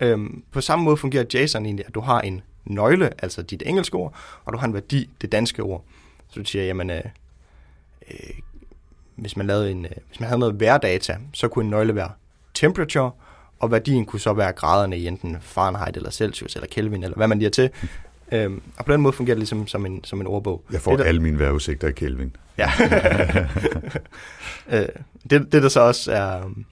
[0.00, 3.96] Øhm, på samme måde fungerer JSON egentlig, at du har en nøgle, altså dit engelske
[3.96, 4.14] ord,
[4.44, 5.84] og du har en værdi, det danske ord.
[6.28, 7.02] Så du siger, jamen, øh,
[8.10, 8.30] øh,
[9.16, 12.10] hvis, man lavede en, øh, hvis man havde noget værdata, så kunne en nøgle være
[12.54, 13.10] temperature,
[13.58, 17.28] og værdien kunne så være graderne i enten Fahrenheit eller Celsius eller Kelvin, eller hvad
[17.28, 17.70] man lige til.
[18.32, 20.64] Øhm, og på den måde fungerer det ligesom som en, som en ordbog.
[20.72, 22.36] Jeg får det, der, alle mine vejrudsigter i Kelvin.
[22.58, 22.70] Ja.
[24.80, 24.88] øh,
[25.30, 26.64] det, det, der så også er um,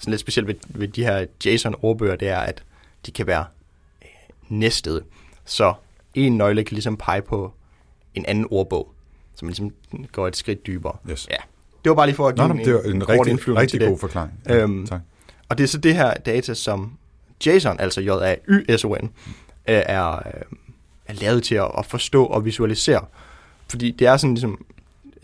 [0.00, 2.62] sådan lidt specielt ved, ved de her JSON-ordbøger, det er, at
[3.06, 3.44] de kan være
[4.02, 4.08] øh,
[4.48, 5.02] næstede.
[5.44, 5.74] Så
[6.14, 7.52] en nøgle kan ligesom pege på
[8.14, 8.94] en anden ordbog,
[9.34, 9.72] så man ligesom
[10.12, 10.96] går et skridt dybere.
[11.10, 11.28] Yes.
[11.30, 11.36] Ja.
[11.84, 13.80] Det var bare lige for at give Nå, en, det var en, en rigtig, rigtig
[13.80, 14.32] god forklaring.
[14.48, 15.00] Ja, øhm, tak.
[15.48, 16.92] Og det er så det her data, som
[17.46, 19.10] JSON, altså J-A-Y-S-O-N, øh,
[19.66, 20.42] er, øh,
[21.06, 23.04] er lavet til at, at forstå og visualisere.
[23.68, 24.64] Fordi det er sådan ligesom,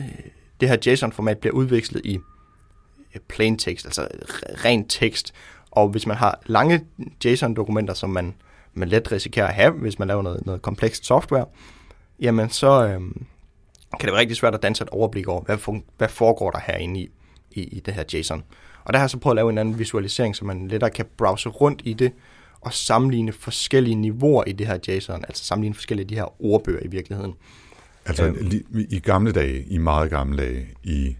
[0.00, 0.06] øh,
[0.60, 2.18] det her JSON-format bliver udvekslet i
[3.28, 4.08] plain text, altså
[4.64, 5.34] ren tekst.
[5.70, 6.84] Og hvis man har lange
[7.24, 8.34] JSON-dokumenter, som man,
[8.74, 11.46] man let risikerer at have, hvis man laver noget, noget komplekst software,
[12.20, 13.00] jamen så øh,
[14.00, 16.60] kan det være rigtig svært at danse et overblik over, hvad, for, hvad foregår der
[16.66, 17.10] herinde i,
[17.50, 18.42] i, i det her JSON.
[18.84, 21.06] Og der har jeg så prøvet at lave en anden visualisering, så man lettere kan
[21.16, 22.12] browse rundt i det,
[22.60, 26.80] og sammenligne forskellige niveauer i det her JSON, altså sammenligne forskellige af de her ordbøger
[26.82, 27.34] i virkeligheden.
[28.06, 28.52] Altså øhm.
[28.90, 31.16] i gamle dage, i meget gamle dage, i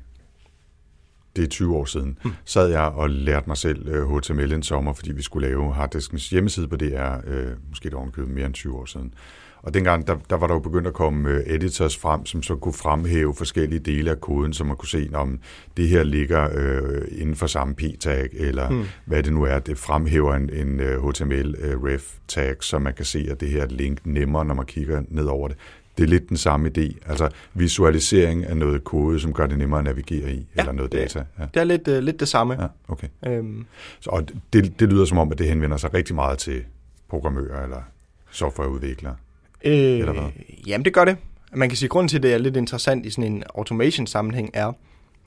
[1.36, 2.32] det er 20 år siden, hmm.
[2.44, 6.68] sad jeg og lærte mig selv HTML en sommer, fordi vi skulle lave harddiskens hjemmeside
[6.68, 9.14] på DR, uh, måske det ovenkøbet mere end 20 år siden.
[9.62, 12.56] Og dengang, der, der var der jo begyndt at komme uh, editors frem, som så
[12.56, 15.38] kunne fremhæve forskellige dele af koden, så man kunne se, om
[15.76, 18.84] det her ligger uh, inden for samme p-tag, eller hmm.
[19.04, 19.58] hvad det nu er.
[19.58, 24.44] Det fremhæver en, en HTML-ref-tag, så man kan se, at det her er link nemmere,
[24.44, 25.56] når man kigger ned over det
[25.98, 26.96] det er lidt den samme idé.
[27.06, 30.92] Altså visualisering af noget kode, som gør det nemmere at navigere i, ja, eller noget
[30.92, 31.24] det, data.
[31.38, 31.44] Ja.
[31.54, 32.62] Det er lidt, uh, lidt det samme.
[32.62, 33.08] Ja, okay.
[33.26, 33.66] Øhm.
[34.00, 36.64] Så, og det, det lyder som om, at det henvender sig rigtig meget til
[37.08, 37.82] programmører eller
[38.30, 39.16] softwareudviklere.
[39.64, 40.30] Øh, eller hvad?
[40.66, 41.16] Jamen, det gør det.
[41.52, 44.50] Man kan sige, at grunden til, at det er lidt interessant i sådan en automation-sammenhæng,
[44.54, 44.72] er,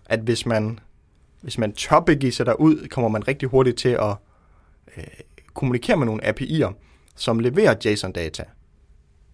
[0.06, 0.80] at hvis man,
[1.42, 4.16] hvis man tør sig derud, kommer man rigtig hurtigt til at
[4.98, 5.04] øh,
[5.54, 6.74] kommunikere med nogle API'er,
[7.16, 8.44] som leverer JSON-data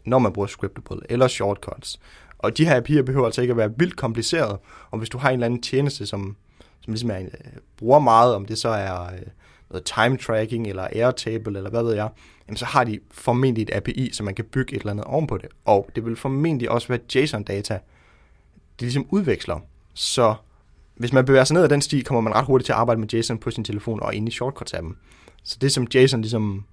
[0.06, 2.00] når man bruger scriptable eller shortcuts.
[2.38, 4.60] Og de her API'er behøver altså ikke at være vildt komplicerede,
[4.92, 6.36] og hvis du har en eller anden tjeneste, som,
[6.82, 7.28] som ligesom er, øh,
[7.78, 9.22] bruger meget, om det så er øh,
[9.70, 12.10] noget time tracking eller Airtable eller hvad ved jeg,
[12.48, 15.38] jamen så har de formentlig et API, så man kan bygge et eller andet ovenpå
[15.38, 15.50] det.
[15.66, 17.74] Og det vil formentlig også være JSON-data,
[18.80, 19.60] det ligesom udveksler.
[19.94, 20.36] Så
[20.96, 23.00] hvis man bevæger sig ned ad den sti, kommer man ret hurtigt til at arbejde
[23.00, 24.96] med JSON på sin telefon og ind i shortcuts-appen.
[25.44, 26.66] Så det, som JSON ligesom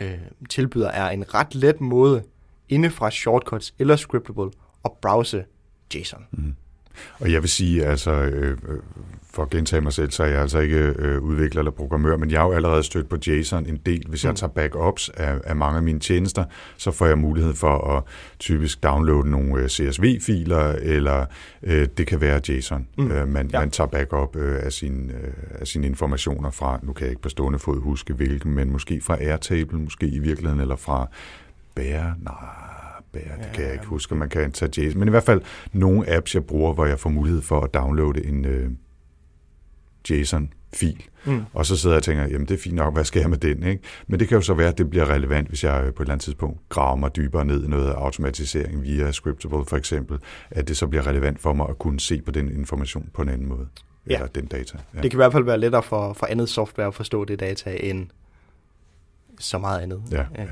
[0.00, 0.18] øh,
[0.48, 2.22] tilbyder, er en ret let måde
[2.70, 4.50] inde fra shortcuts eller scriptable
[4.82, 5.44] og browse
[5.94, 6.26] JSON.
[6.30, 6.54] Mm.
[7.20, 8.58] Og jeg vil sige, altså, øh,
[9.32, 12.30] for at gentage mig selv, så er jeg altså ikke øh, udvikler eller programmør, men
[12.30, 14.04] jeg har jo allerede stødt på JSON en del.
[14.08, 14.36] Hvis jeg mm.
[14.36, 16.44] tager backups af, af mange af mine tjenester,
[16.76, 18.02] så får jeg mulighed for at
[18.38, 21.26] typisk downloade nogle øh, CSV-filer, eller
[21.62, 22.86] øh, det kan være JSON.
[22.98, 23.10] Mm.
[23.10, 23.60] Øh, man, ja.
[23.60, 27.22] man tager backup øh, af, sine, øh, af sine informationer fra, nu kan jeg ikke
[27.22, 31.08] på stående fod huske hvilken, men måske fra Airtable, måske i virkeligheden, eller fra
[31.74, 32.34] Bear, nej,
[33.12, 34.98] Bear, det ja, kan jeg ikke huske, man kan tage JSON.
[34.98, 35.40] Men i hvert fald
[35.72, 38.44] nogle apps, jeg bruger, hvor jeg får mulighed for at downloade en...
[38.44, 38.70] Øh,
[40.10, 41.02] JSON-fil.
[41.24, 41.42] Mm.
[41.52, 43.38] Og så sidder jeg og tænker, jamen det er fint nok, hvad skal jeg med
[43.38, 43.62] den?
[43.62, 43.82] Ikke?
[44.06, 46.12] Men det kan jo så være, at det bliver relevant, hvis jeg på et eller
[46.12, 50.18] andet tidspunkt graver mig dybere ned i noget automatisering via Scriptable for eksempel,
[50.50, 53.28] at det så bliver relevant for mig at kunne se på den information på en
[53.28, 53.66] anden måde.
[54.08, 54.14] Ja.
[54.14, 54.78] Eller den data.
[54.94, 55.00] Ja.
[55.00, 57.76] Det kan i hvert fald være lettere for, for andet software at forstå det data
[57.80, 58.06] end
[59.38, 60.02] så meget andet.
[60.10, 60.42] Ja, ja.
[60.42, 60.48] ja.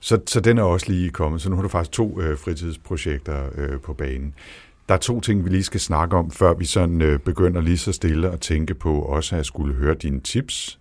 [0.00, 1.42] Så, så den er også lige kommet.
[1.42, 4.34] Så nu har du faktisk to øh, fritidsprojekter øh, på banen.
[4.88, 7.78] Der er to ting, vi lige skal snakke om, før vi sådan øh, begynder lige
[7.78, 10.78] så stille at tænke på også at skulle høre dine tips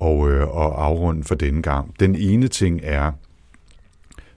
[0.00, 2.00] og, øh, og afrunde for denne gang.
[2.00, 3.12] Den ene ting er,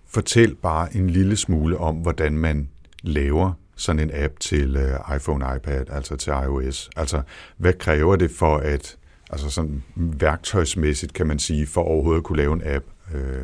[0.07, 2.69] fortæl bare en lille smule om, hvordan man
[3.03, 6.89] laver sådan en app til øh, iPhone, iPad, altså til iOS.
[6.95, 7.21] Altså,
[7.57, 8.97] hvad kræver det for at,
[9.29, 12.85] altså sådan værktøjsmæssigt kan man sige, for overhovedet at kunne lave en app?
[13.13, 13.43] Øh,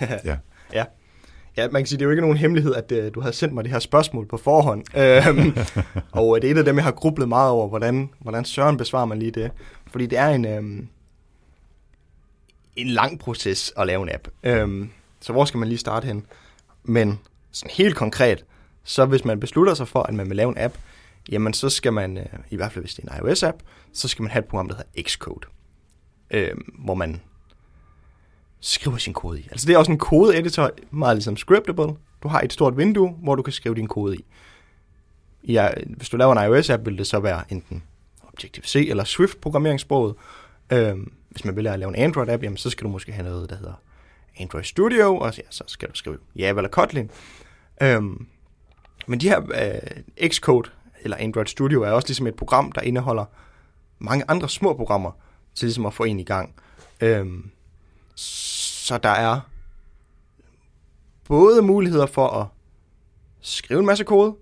[0.24, 0.36] ja.
[0.72, 0.84] ja.
[1.56, 3.54] Ja, man kan sige, det er jo ikke nogen hemmelighed, at uh, du havde sendt
[3.54, 4.84] mig det her spørgsmål på forhånd.
[4.96, 5.56] Øhm,
[6.12, 9.04] og det er et af dem, jeg har grublet meget over, hvordan, hvordan søren besvarer
[9.04, 9.50] man lige det.
[9.90, 10.88] Fordi det er en, um,
[12.76, 14.28] en lang proces at lave en app.
[14.62, 14.90] Um,
[15.20, 16.26] så hvor skal man lige starte hen?
[16.84, 17.18] Men
[17.52, 18.44] sådan helt konkret,
[18.84, 20.74] så hvis man beslutter sig for, at man vil lave en app,
[21.28, 23.56] jamen så skal man, uh, i hvert fald hvis det er en iOS-app,
[23.92, 25.46] så skal man have et program, der hedder Xcode.
[26.34, 27.20] Uh, hvor man
[28.66, 29.48] skriver sin kode i.
[29.50, 31.96] Altså det er også en kode-editor, meget ligesom Scriptable.
[32.22, 34.24] Du har et stort vindue, hvor du kan skrive din kode i.
[35.48, 37.82] Ja, hvis du laver en iOS-app, vil det så være enten
[38.22, 40.14] Objective-C eller Swift-programmeringssproget.
[40.72, 43.56] Øhm, hvis man vil lave en Android-app, jamen, så skal du måske have noget, der
[43.56, 43.82] hedder
[44.38, 47.10] Android Studio, og ja, så skal du skrive Java eller Kotlin.
[47.82, 48.26] Øhm,
[49.06, 53.24] men de her øh, Xcode eller Android Studio er også ligesom et program, der indeholder
[53.98, 55.10] mange andre små programmer
[55.54, 56.54] til ligesom at få en i gang.
[57.00, 57.50] Øhm,
[58.86, 59.40] så der er
[61.24, 62.46] både muligheder for at
[63.40, 64.36] skrive en masse kode,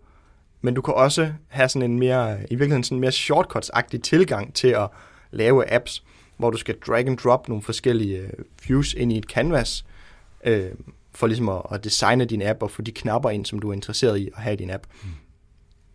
[0.60, 4.54] men du kan også have sådan en mere, i virkeligheden sådan en mere shortcuts-agtig tilgang
[4.54, 4.88] til at
[5.30, 6.04] lave apps,
[6.36, 8.32] hvor du skal drag and drop nogle forskellige øh,
[8.68, 9.84] views ind i et canvas,
[10.44, 10.70] øh,
[11.12, 13.72] for ligesom at, at designe din app og få de knapper ind, som du er
[13.72, 14.86] interesseret i at have i din app.
[15.02, 15.08] Mm.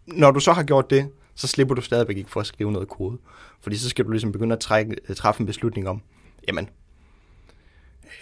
[0.05, 2.87] Når du så har gjort det, så slipper du stadigvæk ikke for at skrive noget
[2.87, 3.17] kode.
[3.61, 6.01] Fordi så skal du ligesom begynde at trække, træffe en beslutning om,
[6.47, 6.69] jamen,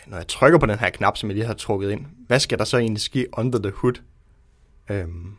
[0.07, 2.57] når jeg trykker på den her knap, som jeg lige har trukket ind, hvad skal
[2.57, 4.01] der så egentlig ske under the hood?
[4.89, 5.35] Øhm,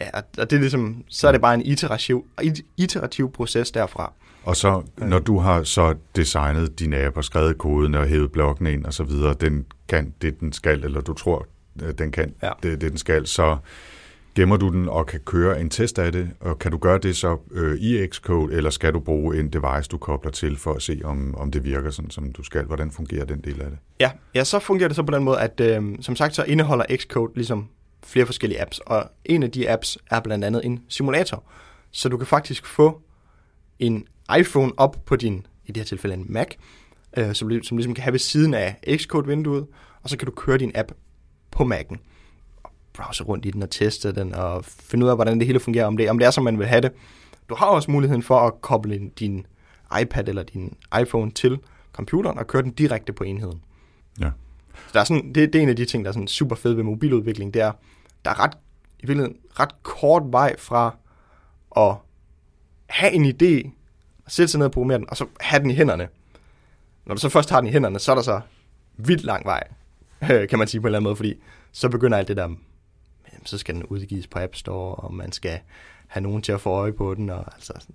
[0.00, 2.26] ja, og det er ligesom, så er det bare en iterativ,
[2.76, 4.12] iterativ proces derfra.
[4.44, 8.66] Og så, når du har så designet din app og skrevet koden og hævet blokken
[8.66, 11.46] ind og så videre, den kan det, den skal, eller du tror,
[11.82, 12.50] øh, den kan ja.
[12.62, 13.56] det, det, den skal, så
[14.34, 17.16] gemmer du den og kan køre en test af det, og kan du gøre det
[17.16, 20.82] så øh, i Xcode, eller skal du bruge en device, du kobler til, for at
[20.82, 22.64] se, om, om det virker sådan, som du skal?
[22.64, 23.78] Hvordan fungerer den del af det?
[24.00, 26.84] Ja, ja så fungerer det så på den måde, at øh, som sagt, så indeholder
[26.96, 27.68] Xcode ligesom
[28.02, 31.44] flere forskellige apps, og en af de apps er blandt andet en simulator.
[31.90, 33.00] Så du kan faktisk få
[33.78, 34.06] en
[34.38, 36.46] iPhone op på din, i det her tilfælde en Mac,
[37.16, 39.66] øh, som, som ligesom kan have ved siden af Xcode-vinduet,
[40.02, 40.92] og så kan du køre din app
[41.50, 41.96] på Mac'en
[42.92, 45.86] browse rundt i den og teste den og finde ud af, hvordan det hele fungerer,
[45.86, 46.92] om det, om det er, som man vil have det.
[47.48, 49.46] Du har også muligheden for at koble din
[50.00, 51.58] iPad eller din iPhone til
[51.92, 53.62] computeren og køre den direkte på enheden.
[54.20, 54.30] Ja.
[54.74, 56.56] Så der er sådan, det, det er en af de ting, der er sådan super
[56.56, 57.72] fed ved mobiludvikling, det er,
[58.24, 58.52] der er ret,
[59.00, 60.96] i virkeligheden ret kort vej fra
[61.76, 61.94] at
[62.86, 63.70] have en idé,
[64.28, 66.08] sætte sig ned og programmere den, og så have den i hænderne.
[67.06, 68.40] Når du så først har den i hænderne, så er der så
[68.96, 69.68] vildt lang vej,
[70.50, 71.34] kan man sige på en eller anden måde, fordi
[71.72, 72.48] så begynder alt det der
[73.44, 75.58] så skal den udgives på App Store, og man skal
[76.06, 77.94] have nogen til at få øje på den, og altså sådan.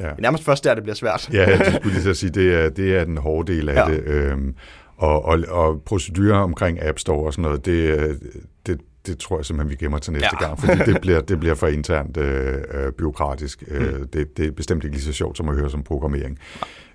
[0.00, 0.10] Ja.
[0.18, 1.30] Nærmest først der, det bliver svært.
[1.32, 3.94] ja, jeg skulle lige så sige, det er, det er den hårde del af ja.
[3.94, 4.02] det.
[4.04, 4.56] Øhm,
[4.96, 8.18] og, og, og procedurer omkring App Store og sådan noget, det,
[8.66, 10.46] det, det tror jeg simpelthen, vi gemmer til næste ja.
[10.46, 13.64] gang, fordi det bliver, det bliver for internt øh, øh byråkratisk.
[13.68, 13.76] Mm.
[13.76, 16.38] Øh, det, det er bestemt ikke lige så sjovt som at høre som programmering.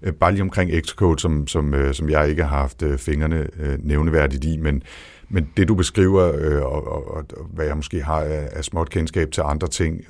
[0.02, 0.08] Ja.
[0.08, 3.78] Øh, bare lige omkring Xcode, som, som, øh, som jeg ikke har haft fingrene øh,
[3.80, 4.84] nævneværdigt i, men
[5.30, 8.90] men det, du beskriver, øh, og, og, og hvad jeg måske har af, af småt
[8.90, 10.02] kendskab til andre ting,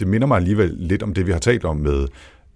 [0.00, 2.08] det minder mig alligevel lidt om det, vi har talt om med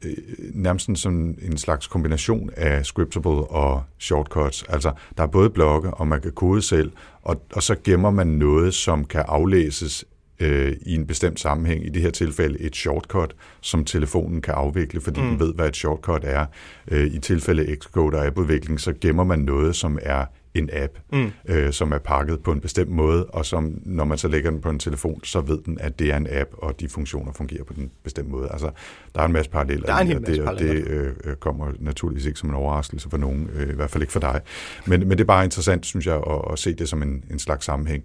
[0.05, 0.15] øh,
[0.55, 4.65] nærmest sådan en slags kombination af scriptable og shortcuts.
[4.69, 8.27] Altså, der er både blokke, og man kan kode selv, og, og så gemmer man
[8.27, 10.05] noget, som kan aflæses
[10.41, 15.01] øh, i en bestemt sammenhæng, i det her tilfælde et shortcut, som telefonen kan afvikle,
[15.01, 15.27] fordi mm.
[15.27, 16.47] den ved, hvad et shortcut er.
[16.91, 20.25] Øh, I tilfælde Xcode og appudvikling, så gemmer man noget, som er
[20.55, 21.31] en app, mm.
[21.49, 24.61] øh, som er pakket på en bestemt måde, og som, når man så lægger den
[24.61, 27.65] på en telefon, så ved den, at det er en app, og de funktioner fungerer
[27.65, 28.49] på den bestemte måde.
[28.53, 28.71] Altså,
[29.15, 29.87] der er en masse paralleller.
[29.87, 33.11] Der er en hel masse og det, det øh, kommer naturligvis ikke som en overraskelse
[33.11, 34.41] for nogen, øh, i hvert fald ikke for dig.
[34.87, 37.39] Men, men det er bare interessant, synes jeg, at, at se det som en, en
[37.39, 38.05] slags sammenhæng.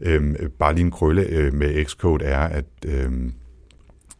[0.00, 2.64] Øh, bare lige en krølle øh, med Xcode er, at...
[2.86, 3.10] Øh, Øh,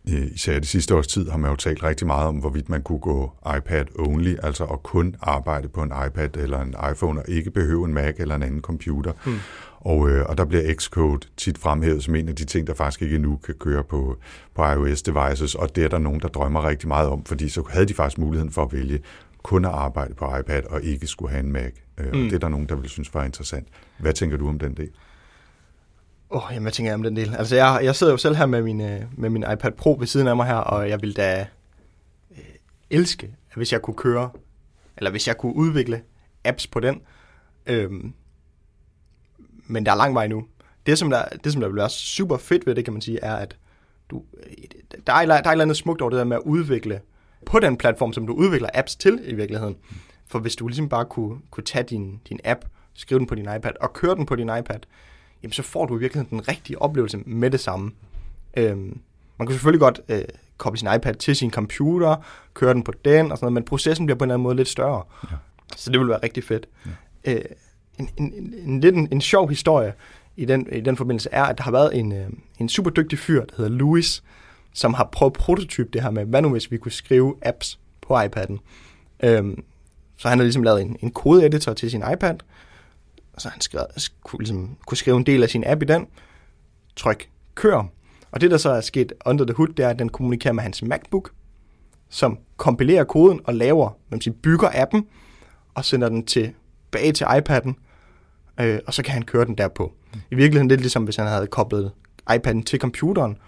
[0.08, 2.98] især det sidste års tid har man jo talt rigtig meget om, hvorvidt man kunne
[2.98, 7.84] gå iPad-only, altså at kun arbejde på en iPad eller en iPhone, og ikke behøve
[7.84, 9.12] en Mac eller en anden computer.
[9.24, 9.38] Hmm.
[9.80, 13.02] Og, øh, og der bliver Xcode tit fremhævet som en af de ting, der faktisk
[13.02, 14.16] ikke endnu kan køre på,
[14.54, 17.86] på iOS-devices, og det er der nogen, der drømmer rigtig meget om, fordi så havde
[17.86, 19.00] de faktisk muligheden for at vælge
[19.42, 21.72] kun at arbejde på iPad og ikke skulle have en Mac.
[21.98, 22.10] Øh, mm.
[22.10, 23.68] Og det er der nogen, der vil synes var interessant.
[23.98, 24.90] Hvad tænker du om den del?
[26.30, 27.34] Åh, oh, jamen, hvad tænker jeg om den del?
[27.34, 30.06] Altså, jeg, jeg sidder jo selv her med min, øh, med min iPad Pro ved
[30.06, 31.46] siden af mig her, og jeg ville da
[32.30, 32.38] øh,
[32.90, 34.30] elske, at hvis jeg kunne køre,
[34.96, 36.02] eller hvis jeg kunne udvikle
[36.44, 37.00] apps på den.
[37.66, 38.12] Øhm,
[39.66, 40.46] men der er lang vej nu.
[40.86, 43.18] Det som, der, det, som der vil være super fedt ved det, kan man sige,
[43.22, 43.56] er, at
[44.10, 44.52] du, øh,
[45.06, 47.00] der, er, der er et eller andet smukt over det der med at udvikle
[47.46, 49.76] på den platform, som du udvikler apps til i virkeligheden.
[50.26, 52.64] For hvis du ligesom bare kunne, kunne tage din, din app,
[52.94, 54.80] skrive den på din iPad og køre den på din iPad,
[55.42, 57.90] jamen så får du i virkeligheden den rigtige oplevelse med det samme.
[58.56, 59.00] Øhm,
[59.38, 60.22] man kan selvfølgelig godt øh,
[60.56, 62.16] koble sin iPad til sin computer,
[62.54, 64.56] køre den på den og sådan noget, men processen bliver på en eller anden måde
[64.56, 65.02] lidt større.
[65.30, 65.36] Ja.
[65.76, 66.68] Så det vil være rigtig fedt.
[67.26, 67.34] Ja.
[67.34, 67.40] Øh,
[67.98, 69.92] en, en, en, en, lidt en, en sjov historie
[70.36, 72.26] i den, i den forbindelse er, at der har været en, øh,
[72.58, 74.22] en super dygtig fyr, der hedder Louis,
[74.72, 77.78] som har prøvet at prototype det her med, hvad nu hvis vi kunne skrive apps
[78.00, 78.58] på iPad'en.
[79.22, 79.62] Øhm,
[80.16, 82.34] så han har ligesom lavet en, en kodeeditor til sin iPad,
[83.38, 83.86] og så han skrev,
[84.22, 86.06] kunne, ligesom, kunne skrive en del af sin app i den,
[86.96, 87.82] tryk kør.
[88.30, 90.62] Og det, der så er sket under the hood, det er, at den kommunikerer med
[90.62, 91.30] hans MacBook,
[92.08, 95.06] som kompilerer koden og laver, man siger, bygger appen,
[95.74, 97.72] og sender den tilbage til iPad'en,
[98.60, 99.92] øh, og så kan han køre den derpå.
[100.30, 101.92] I virkeligheden det er ligesom, hvis han havde koblet
[102.30, 103.38] iPad'en til computeren,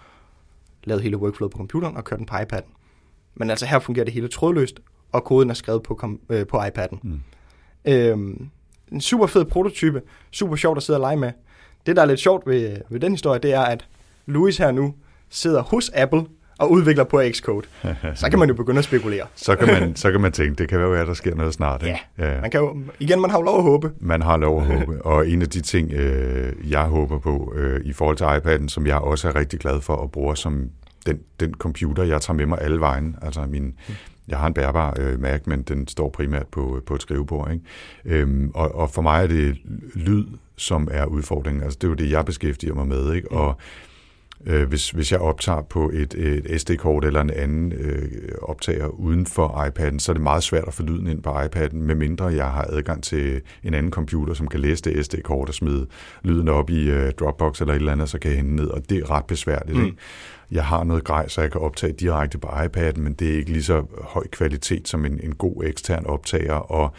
[0.83, 2.73] lavet hele workflowet på computeren og kørt den på iPad'en.
[3.35, 4.79] Men altså her fungerer det hele trådløst,
[5.11, 6.99] og koden er skrevet på, øh, på iPad'en.
[7.03, 7.21] Mm.
[7.85, 8.49] Øhm,
[8.91, 11.31] en super fed prototype, super sjovt at sidde og lege med.
[11.85, 13.85] Det, der er lidt sjovt ved, ved den historie, det er, at
[14.25, 14.93] Louis her nu
[15.29, 16.25] sidder hos Apple
[16.59, 17.67] og udvikler på Xcode.
[18.15, 19.25] Så kan man jo begynde at spekulere.
[19.35, 21.83] så, kan man, så kan man tænke, det kan være, at der sker noget snart.
[21.83, 21.99] Ikke?
[22.17, 22.41] Ja, ja.
[22.41, 23.91] Man kan jo, igen, man har jo lov at håbe.
[23.99, 27.81] Man har lov at håbe, og en af de ting, øh, jeg håber på øh,
[27.85, 30.69] i forhold til iPad'en, som jeg også er rigtig glad for at bruge som
[31.05, 33.73] den, den computer, jeg tager med mig alle vejen, altså min,
[34.27, 37.51] jeg har en bærbar øh, Mac, men den står primært på, på et skrivebord.
[37.51, 37.65] Ikke?
[38.05, 39.57] Øhm, og, og for mig er det
[39.95, 40.25] lyd,
[40.55, 41.63] som er udfordringen.
[41.63, 43.13] Altså, det er jo det, jeg beskæftiger mig med.
[43.13, 43.31] Ikke?
[43.31, 43.57] Og
[44.45, 48.11] øh, hvis, hvis jeg optager på et, et SD-kort eller en anden øh,
[48.41, 51.75] optager uden for iPad'en, så er det meget svært at få lyden ind på iPad'en,
[51.75, 55.87] medmindre jeg har adgang til en anden computer, som kan læse det SD-kort og smide
[56.23, 58.89] lyden op i øh, Dropbox eller et eller andet, så kan jeg hente ned, og
[58.89, 59.77] det er ret besværligt.
[59.77, 59.85] Mm.
[59.85, 59.97] Ikke?
[60.51, 63.51] jeg har noget grej, så jeg kan optage direkte på iPad'en, men det er ikke
[63.51, 66.93] lige så høj kvalitet som en, en god ekstern optager, og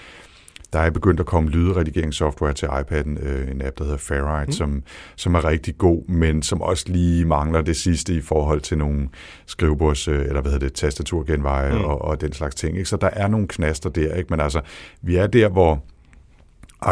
[0.73, 4.53] der er begyndt at komme lydredigeringssoftware til iPad'en, øh, en app, der hedder Ferrite, mm.
[4.53, 4.83] som,
[5.17, 9.09] som er rigtig god, men som også lige mangler det sidste i forhold til nogle
[9.47, 11.85] skrivebords, øh, eller hvad hedder det, tastaturgenveje mm.
[11.85, 12.77] og, og den slags ting.
[12.77, 12.89] Ikke?
[12.89, 14.27] Så der er nogle knaster der, ikke?
[14.31, 14.61] men altså,
[15.03, 15.85] vi er der, hvor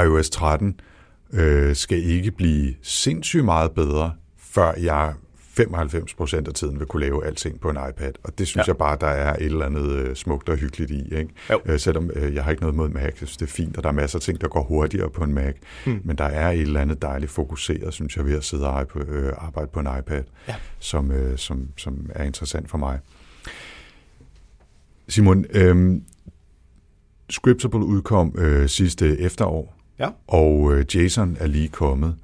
[0.04, 0.80] iOS 13
[1.32, 5.14] øh, skal ikke blive sindssygt meget bedre, før jeg
[5.64, 8.12] 95 procent af tiden vil kunne lave alting på en iPad.
[8.24, 8.70] Og det synes ja.
[8.70, 11.14] jeg bare, der er et eller andet øh, smukt og hyggeligt i.
[11.14, 11.30] Ikke?
[11.66, 13.16] Øh, selvom øh, jeg har ikke noget mod Mac.
[13.16, 15.34] Synes, det er fint, og der er masser af ting, der går hurtigere på en
[15.34, 15.54] Mac.
[15.84, 16.00] Hmm.
[16.04, 19.32] Men der er et eller andet dejligt fokuseret, synes jeg, ved at sidde og øh,
[19.38, 20.54] arbejde på en iPad, ja.
[20.78, 22.98] som, øh, som, som er interessant for mig.
[25.08, 26.00] Simon, øh,
[27.30, 30.08] Scriptable udkom øh, sidste efterår, ja.
[30.26, 32.16] og øh, Jason er lige kommet.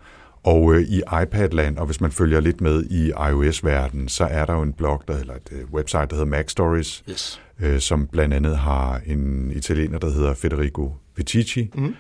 [0.47, 4.55] Og øh, i iPad-land, og hvis man følger lidt med i iOS-verdenen, så er der
[4.55, 7.43] jo en blog, der, eller et øh, website, der hedder Mac Stories, yes.
[7.61, 11.95] øh, som blandt andet har en italiener, der hedder Federico Vitici, mm.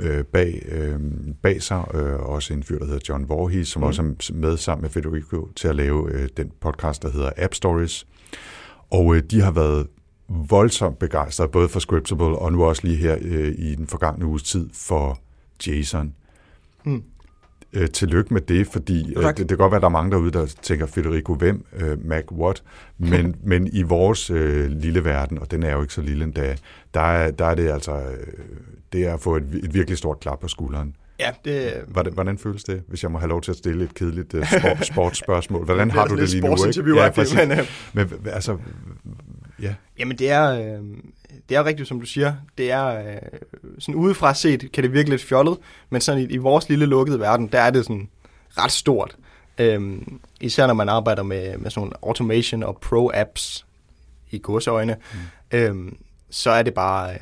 [0.00, 1.00] øh, bag, øh,
[1.42, 3.86] bag sig, øh, også en fyr, der hedder John Voorhees, som mm.
[3.86, 7.54] også er med sammen med Federico til at lave øh, den podcast, der hedder App
[7.54, 8.06] Stories.
[8.90, 9.86] Og øh, de har været
[10.28, 14.42] voldsomt begejstrede, både for Scriptable og nu også lige her øh, i den forgangne uges
[14.42, 15.18] tid for
[15.66, 16.14] JSON.
[16.84, 17.02] Mm
[17.76, 20.10] øh, tillykke med det, fordi øh, det, det kan godt være, at der er mange
[20.10, 21.66] derude, der tænker, Federico, hvem?
[21.76, 22.62] Øh, Mac what?
[22.98, 26.56] Men, men i vores øh, lille verden, og den er jo ikke så lille endda,
[26.94, 28.26] der er, der er det altså, øh,
[28.92, 30.96] det er at få et, et virkelig stort klap på skulderen.
[31.20, 33.94] Ja, det, Hvordan, hvordan føles det, hvis jeg må have lov til at stille et
[33.94, 35.64] kedeligt uh, sport, sportsspørgsmål?
[35.64, 36.66] Hvordan har du det lige nu?
[36.66, 37.00] Ikke?
[37.00, 37.36] Ja, præcis.
[37.36, 37.58] men, øh,
[37.92, 38.58] Men altså,
[39.62, 40.84] ja, Jamen det er, øh,
[41.48, 42.34] det er rigtigt, som du siger.
[42.58, 43.16] Det er øh,
[43.78, 45.58] sådan udefra set, kan det virke lidt fjollet,
[45.90, 48.08] men sådan i, i vores lille lukkede verden, der er det sådan
[48.58, 49.16] ret stort.
[49.58, 53.64] Øhm, især når man arbejder med, med sådan nogle automation og pro-apps
[54.30, 55.18] i godsøjne, mm.
[55.58, 55.96] øhm,
[56.30, 57.12] så er det bare...
[57.12, 57.18] Øh,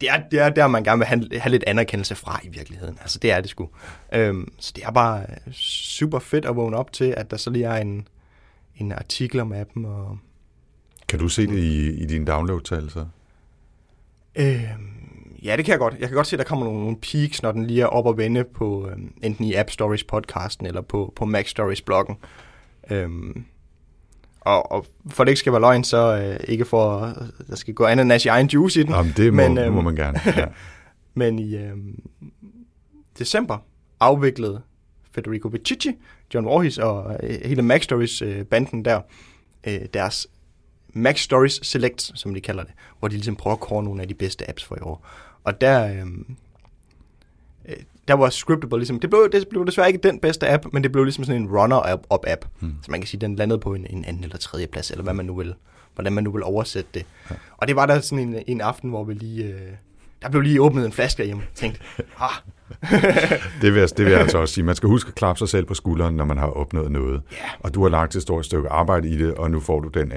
[0.00, 2.98] det er, det er der, man gerne vil have, have lidt anerkendelse fra i virkeligheden.
[3.00, 3.68] Altså, det er det sgu.
[4.12, 7.50] Øhm, så det er bare øh, super fedt at vågne op til, at der så
[7.50, 8.08] lige er en,
[8.76, 10.18] en artikel om appen, og
[11.08, 13.04] kan du se det i, i dine download-tal så?
[14.36, 14.96] Øhm,
[15.42, 15.94] ja, det kan jeg godt.
[16.00, 18.06] Jeg kan godt se, at der kommer nogle, nogle peaks, når den lige er op
[18.06, 22.16] og vende på øhm, enten i App Stories podcasten eller på, på Mac Stories bloggen.
[22.90, 23.44] Øhm,
[24.40, 27.74] og, og for det ikke skal være løgn, så øh, ikke for, at der skal
[27.74, 28.92] gå andet end i egen juice i den.
[28.92, 30.20] Jamen, det må, Men, øhm, må man gerne.
[30.26, 30.46] Ja.
[31.14, 32.02] Men i øhm,
[33.18, 33.58] december
[34.00, 34.62] afviklede
[35.12, 35.90] Federico Vicici,
[36.34, 39.00] John Voorhees og øh, hele Mac Stories øh, banden der,
[39.66, 40.26] øh, deres
[40.96, 44.08] Mac Stories Select, som de kalder det, hvor de ligesom prøver at kåre nogle af
[44.08, 45.06] de bedste apps for i år.
[45.44, 46.36] Og der, øhm,
[47.68, 47.76] øh,
[48.08, 50.92] der var Scriptable ligesom, det blev, det blev desværre ikke den bedste app, men det
[50.92, 52.44] blev ligesom sådan en runner-up app.
[52.60, 52.74] Hmm.
[52.82, 55.14] Så man kan sige, den landede på en, en anden eller tredje plads, eller hvad
[55.14, 55.54] man nu vil,
[55.94, 57.06] hvordan man nu vil oversætte det.
[57.30, 57.34] Ja.
[57.56, 59.72] Og det var der sådan en, en aften, hvor vi lige, øh,
[60.26, 61.42] der blev lige åbnet en flaske hjemme.
[61.42, 61.80] Jeg tænkte,
[62.20, 62.30] ah,
[63.62, 64.64] Det vil, jeg, det vil jeg altså også sige.
[64.64, 67.22] Man skal huske at klappe sig selv på skulderen, når man har opnået noget.
[67.32, 67.36] Ja.
[67.60, 70.12] Og du har lagt et stort stykke arbejde i det, og nu får du den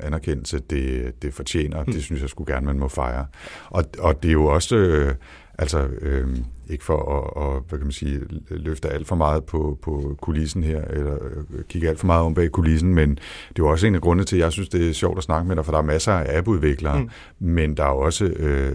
[0.00, 1.82] anerkendelse, det, det fortjener.
[1.82, 1.92] Hmm.
[1.92, 3.26] Det synes jeg skulle gerne, man må fejre.
[3.70, 5.14] Og, og det er jo også, øh,
[5.58, 6.28] altså øh,
[6.70, 10.62] ikke for at, og, hvad kan man sige, løfte alt for meget på, på kulissen
[10.62, 13.86] her, eller øh, kigge alt for meget om bag kulissen, men det er jo også
[13.86, 15.72] en af grundene til, at jeg synes, det er sjovt at snakke med dig, for
[15.72, 17.10] der er masser af appudviklere, mm.
[17.38, 18.74] men der er også øh,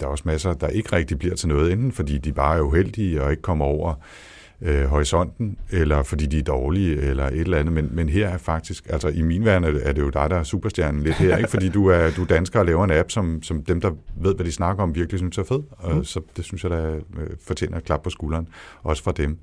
[0.00, 2.60] der er også masser, der ikke rigtig bliver til noget, enten fordi de bare er
[2.60, 4.31] uheldige og ikke kommer over øh,
[4.86, 7.72] horisonten, eller fordi de er dårlige, eller et eller andet.
[7.74, 10.30] Men, men her er faktisk, altså i min verden er det, er det jo dig,
[10.30, 11.50] der er superstjernen lidt her, ikke?
[11.50, 13.90] fordi du er, du er dansker og laver en app, som, som dem, der
[14.20, 15.60] ved, hvad de snakker om, virkelig synes er fed.
[15.70, 16.04] Og Mm.
[16.04, 17.00] så det synes jeg, der øh,
[17.46, 18.48] fortjener et klap på skulderen,
[18.82, 19.38] også fra dem.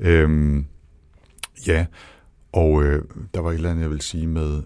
[0.00, 0.66] Øhm,
[1.66, 1.86] ja,
[2.56, 3.02] og øh,
[3.34, 4.62] der var et eller andet, jeg vil sige med...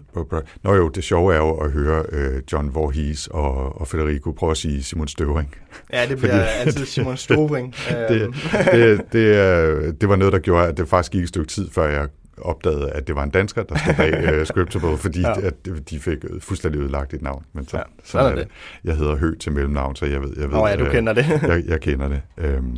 [0.63, 4.51] Nå jo, det sjove er jo at høre øh, John Voorhees og, og Federico prøve
[4.51, 5.55] at sige Simon Støvring.
[5.93, 7.75] ja, det bliver Fordi- altid Simon Stobring.
[8.09, 8.33] det, Øhm,
[8.71, 11.69] det, det, øh, det var noget, der gjorde, at det faktisk gik et stykke tid,
[11.69, 12.07] før jeg
[12.41, 15.33] opdagede, at det var en dansker, der stod bag uh, Scriptable, fordi Ja.
[15.47, 15.53] at
[15.89, 17.45] de fik fuldstændig ødelagt et navn.
[17.53, 18.47] Men så, Ja, sådan er er det.
[18.83, 21.13] Jeg hedder Hø til mellemnavn, så jeg ved, jeg ved Nå ja, du øh, kender
[21.13, 21.25] det.
[21.41, 22.21] jeg, jeg kender det.
[22.37, 22.77] Øhm,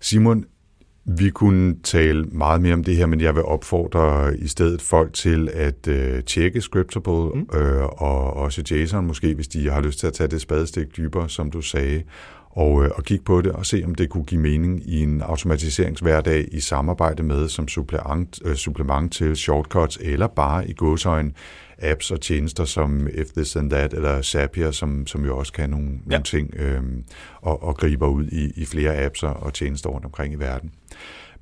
[0.00, 0.44] Simon,
[1.06, 5.12] vi kunne tale meget mere om det her, men jeg vil opfordre i stedet folk
[5.12, 7.58] til at øh, tjekke Scriptable mm.
[7.58, 11.28] øh, og også Jason måske, hvis de har lyst til at tage det spadestik dybere,
[11.28, 12.02] som du sagde,
[12.50, 15.22] og, øh, og kigge på det og se, om det kunne give mening i en
[15.22, 21.32] automatiseringshverdag i samarbejde med som supplement, øh, supplement til shortcuts eller bare i godsøjen
[21.78, 25.70] apps og tjenester som If This and That eller Zapier, som, som jo også kan
[25.70, 26.10] nogle, ja.
[26.10, 26.82] nogle ting øh,
[27.42, 30.70] og, og griber ud i, i flere apps og tjenester rundt omkring i verden.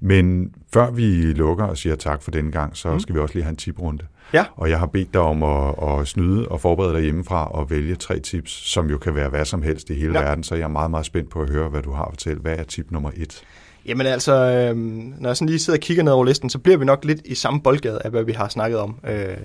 [0.03, 3.01] Men før vi lukker og siger tak for denne gang, så mm.
[3.01, 4.05] skal vi også lige have en tiprunde.
[4.33, 4.45] Ja.
[4.57, 7.95] Og jeg har bedt dig om at, at snyde og forberede dig hjemmefra og vælge
[7.95, 10.25] tre tips, som jo kan være hvad som helst i hele Ja.
[10.25, 12.41] verden, så jeg er meget, meget spændt på at høre, hvad du har at fortælle.
[12.41, 13.43] Hvad er tip nummer et?
[13.87, 16.79] Jamen altså, øhm, når jeg sådan lige sidder og kigger ned over listen, så bliver
[16.79, 19.37] vi nok lidt i samme boldgade af, hvad vi har snakket om øh,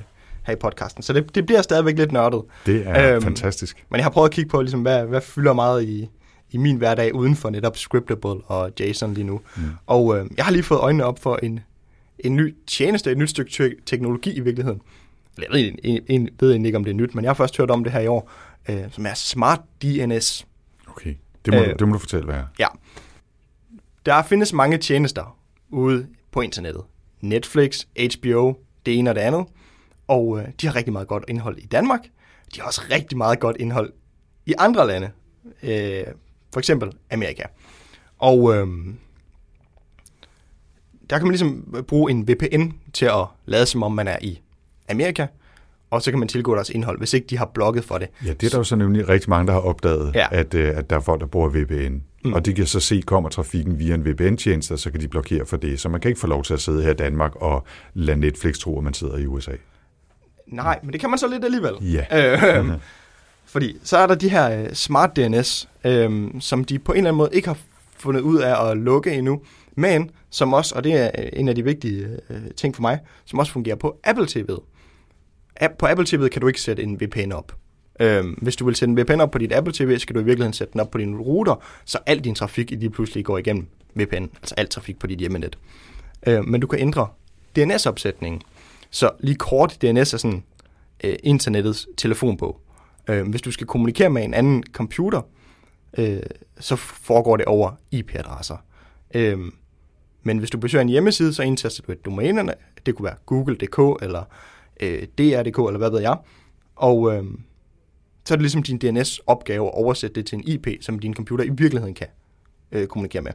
[0.43, 1.03] her i podcasten.
[1.03, 2.41] Så det, det bliver stadigvæk lidt nørdet.
[2.65, 3.85] Det er øhm, fantastisk.
[3.91, 6.09] Men jeg har prøvet at kigge på, ligesom, hvad, hvad fylder meget i,
[6.51, 9.41] i min hverdag uden for netop Scriptable og JSON lige nu.
[9.57, 9.63] Mm.
[9.87, 11.59] Og øh, jeg har lige fået øjnene op for en,
[12.19, 14.81] en ny tjeneste, et nyt stykke te- teknologi i virkeligheden.
[15.37, 17.57] Jeg ved, en, en, ved egentlig ikke, om det er nyt, men jeg har først
[17.57, 18.31] hørt om det her i år,
[18.69, 20.47] øh, som er Smart DNS.
[20.87, 22.45] Okay, det må, øh, det må du fortælle, hvad er.
[22.59, 22.67] Ja.
[24.05, 25.37] Der findes mange tjenester
[25.69, 26.83] ude på internettet.
[27.21, 27.85] Netflix,
[28.15, 28.53] HBO,
[28.85, 29.45] det ene og det andet.
[30.07, 32.01] Og øh, de har rigtig meget godt indhold i Danmark.
[32.55, 33.93] De har også rigtig meget godt indhold
[34.45, 35.09] i andre lande.
[35.63, 36.03] Øh,
[36.57, 37.43] for eksempel Amerika.
[38.19, 38.67] Og øh,
[41.09, 44.39] der kan man ligesom bruge en VPN til at lade som om man er i
[44.89, 45.27] Amerika.
[45.89, 48.07] Og så kan man tilgå deres indhold, hvis ikke de har blokket for det.
[48.25, 50.27] Ja, det er der jo så nemlig rigtig mange, der har opdaget, Ja.
[50.31, 51.93] at, øh, at der er folk, der bruger VPN.
[51.93, 52.01] Mm.
[52.23, 52.33] Mm.
[52.33, 55.45] Og de kan så se, kommer trafikken via en VPN-tjeneste, og så kan de blokere
[55.45, 55.79] for det.
[55.79, 58.57] Så man kan ikke få lov til at sidde her i Danmark og lade Netflix
[58.59, 59.51] tro, at man sidder i USA.
[60.47, 61.73] Nej, men det kan man så lidt alligevel.
[61.81, 62.59] Ja.
[62.59, 62.71] Øh,
[63.45, 67.09] fordi så er der de her øh, smart DNS, øh, som de på en eller
[67.09, 67.57] anden måde ikke har
[67.97, 69.41] fundet ud af at lukke endnu,
[69.75, 73.39] men som også, og det er en af de vigtige øh, ting for mig, som
[73.39, 74.63] også fungerer på Apple TV'et.
[75.55, 77.55] App, på Apple TV'et kan du ikke sætte en VPN op.
[77.99, 80.23] Øhm, hvis du vil sætte en VPN op på dit Apple TV, skal du i
[80.23, 83.67] virkeligheden sætte den op på din router, så al din trafik lige pludselig går igennem
[83.95, 85.57] VPN, altså al trafik på dit hjemmenet.
[86.27, 87.07] Øh, men du kan ændre
[87.55, 88.41] DNS-opsætningen.
[88.89, 90.43] Så lige kort, DNS er sådan
[91.03, 92.61] øh, internettets telefonbog.
[93.09, 95.21] Øh, hvis du skal kommunikere med en anden computer,
[95.97, 96.19] øh,
[96.59, 98.57] så foregår det over IP-adresser.
[99.13, 99.39] Øh,
[100.23, 102.53] men hvis du besøger en hjemmeside, så indtaster du et domæne.
[102.85, 104.23] Det kunne være google.dk eller
[104.79, 106.17] øh, dr.dk eller hvad ved jeg.
[106.75, 107.23] Og øh,
[108.25, 111.45] så er det ligesom din DNS-opgave at oversætte det til en IP, som din computer
[111.45, 112.07] i virkeligheden kan
[112.71, 113.31] øh, kommunikere med.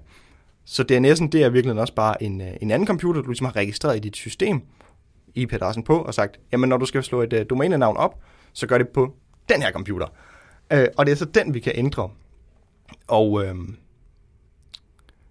[0.64, 3.56] Så DNS'en, det er virkelig også bare en, øh, en anden computer, du ligesom har
[3.56, 4.60] registreret i dit system,
[5.34, 8.20] IP-adressen på, og sagt, jamen når du skal slå et uh, domænenavn op,
[8.52, 9.14] så gør det på
[9.48, 10.06] den her computer.
[10.74, 12.10] Uh, og det er så den, vi kan ændre.
[13.06, 13.54] Og øh,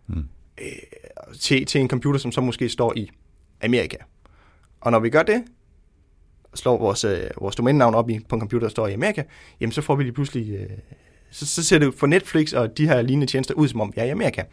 [0.05, 0.29] hmm.
[0.61, 3.09] uh, til, til en computer, som så måske står i
[3.61, 3.97] Amerika.
[4.81, 5.43] Og når vi gør det,
[6.55, 9.23] slår vores, uh, vores domænenavn op i, på en computer, der står i Amerika,
[9.59, 10.77] jamen så får vi lige pludselig, uh,
[11.31, 14.01] så, så ser det for Netflix og de her lignende tjenester ud, som om vi
[14.01, 14.43] er i Amerika.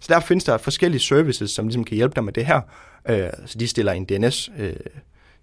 [0.00, 2.60] Så der findes der forskellige services, som ligesom kan hjælpe dig med det her.
[3.08, 4.76] Øh, så de stiller en DNS øh,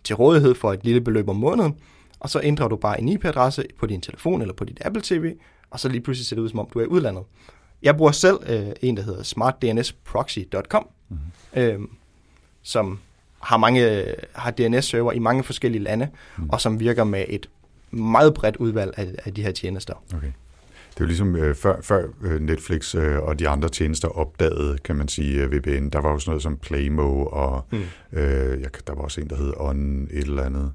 [0.04, 1.76] til rådighed for et lille beløb om måneden,
[2.20, 5.34] og så ændrer du bare en IP-adresse på din telefon eller på dit Apple TV,
[5.72, 7.24] og så lige pludselig ser det ud, som om du er i udlandet.
[7.82, 11.62] Jeg bruger selv øh, en, der hedder smartdnsproxy.com, mm-hmm.
[11.62, 11.80] øh,
[12.62, 13.00] som
[13.40, 16.08] har mange har DNS-server i mange forskellige lande,
[16.38, 16.50] mm.
[16.50, 17.50] og som virker med et
[17.92, 19.94] meget bredt udvalg af, af de her tjenester.
[20.16, 20.32] Okay.
[20.90, 24.78] Det er jo ligesom øh, før, før øh, Netflix øh, og de andre tjenester opdagede,
[24.78, 25.90] kan man sige, øh, VPN.
[25.90, 27.80] Der var jo sådan noget som Playmo, og mm.
[28.14, 30.74] øh, jeg, der var også en, der hed On et eller andet.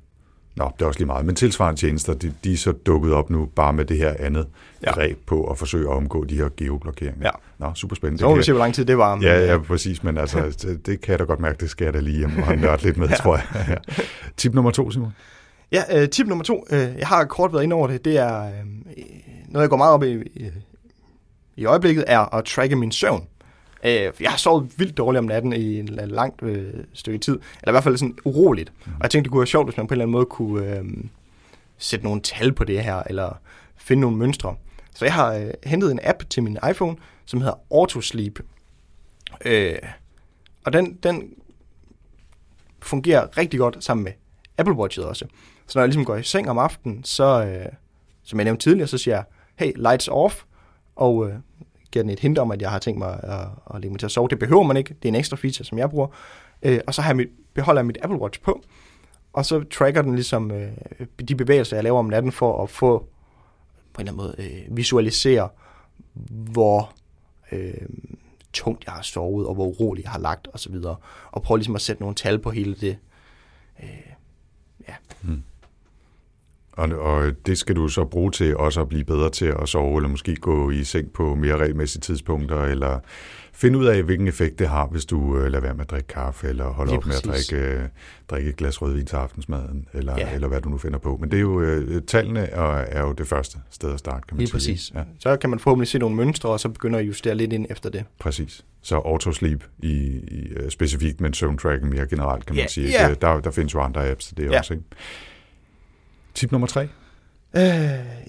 [0.56, 1.26] Nå, det er også lige meget.
[1.26, 4.46] Men tilsvarende tjenester, de, de er så dukket op nu bare med det her andet
[4.86, 4.92] ja.
[4.92, 7.26] greb på at forsøge at omgå de her geoblokeringer.
[7.26, 7.30] Ja.
[7.66, 8.20] Nå, super spændende.
[8.20, 9.18] Så må vi se, hvor lang tid det var.
[9.22, 10.02] Ja, ja, præcis.
[10.02, 12.30] Men altså, det, det kan jeg da godt mærke, det skal jeg da lige hjem
[12.48, 13.14] og nørde lidt med, ja.
[13.14, 13.44] tror jeg.
[13.68, 14.02] Ja.
[14.36, 15.12] Tip nummer to, Simon.
[15.72, 16.66] Ja, øh, tip nummer to.
[16.70, 18.04] Øh, jeg har kort været inde over det.
[18.04, 18.44] Det er...
[18.44, 18.50] Øh,
[19.48, 20.50] noget, jeg går meget op i, i,
[21.56, 23.26] i øjeblikket, er at tracke min søvn.
[23.84, 27.68] Øh, jeg har sovet vildt dårligt om natten i en langt øh, stykke tid, eller
[27.68, 28.72] i hvert fald sådan uroligt.
[28.86, 28.92] Mm.
[28.92, 30.76] Og jeg tænkte, det kunne være sjovt, hvis man på en eller anden måde kunne
[30.78, 30.84] øh,
[31.78, 33.40] sætte nogle tal på det her, eller
[33.76, 34.56] finde nogle mønstre.
[34.94, 38.40] Så jeg har øh, hentet en app til min iPhone, som hedder Autosleep.
[39.44, 39.78] Øh,
[40.64, 41.30] og den, den
[42.82, 44.12] fungerer rigtig godt sammen med
[44.58, 45.26] Apple Watch'et også.
[45.66, 47.72] Så når jeg ligesom går i seng om aftenen, så, øh,
[48.22, 49.24] som jeg nævnte tidligere, så siger jeg,
[49.56, 50.42] hey, lights off,
[50.96, 51.34] og øh,
[51.94, 54.06] giver den et hint om, at jeg har tænkt mig at, at lægge mig til
[54.06, 54.28] at sove.
[54.28, 56.06] Det behøver man ikke, det er en ekstra feature, som jeg bruger.
[56.62, 58.62] Øh, og så har jeg mit, beholder jeg mit Apple Watch på,
[59.32, 60.72] og så tracker den ligesom øh,
[61.28, 62.98] de bevægelser, jeg laver om natten, for at få
[63.92, 65.48] på en eller anden måde øh, visualisere,
[66.52, 66.92] hvor
[67.52, 67.74] øh,
[68.52, 70.74] tungt jeg har sovet, og hvor urolig jeg har lagt osv.
[70.74, 70.96] Og,
[71.32, 72.98] og prøve ligesom at sætte nogle tal på hele det.
[73.82, 73.88] Øh,
[74.88, 74.94] ja.
[75.22, 75.42] Hmm.
[76.76, 79.96] Og, og det skal du så bruge til også at blive bedre til at sove,
[79.98, 82.98] eller måske gå i seng på mere regelmæssige tidspunkter, eller
[83.52, 86.06] finde ud af, hvilken effekt det har, hvis du øh, lader være med at drikke
[86.08, 87.26] kaffe, eller holder Lige op præcis.
[87.26, 87.88] med at drikke, øh,
[88.30, 90.34] drikke et glas rødvin til aftensmaden, eller, ja.
[90.34, 91.16] eller hvad du nu finder på.
[91.20, 94.36] Men det er jo, øh, tallene er, er jo det første sted at starte, kan
[94.36, 94.54] man Lige sige.
[94.74, 94.92] præcis.
[94.94, 95.00] Ja.
[95.18, 97.90] Så kan man forhåbentlig se nogle mønstre, og så begynder at justere lidt ind efter
[97.90, 98.04] det.
[98.18, 98.64] Præcis.
[98.82, 99.92] Så autosleep i,
[100.28, 102.88] i uh, specifikt, men søvntracking mere generelt, kan man Ja, sige.
[102.88, 103.14] ja.
[103.14, 104.58] Der, der findes jo andre apps til det Ja.
[104.58, 104.84] også, ikke?
[106.34, 106.88] Tip nummer tre.
[107.56, 107.62] Øh,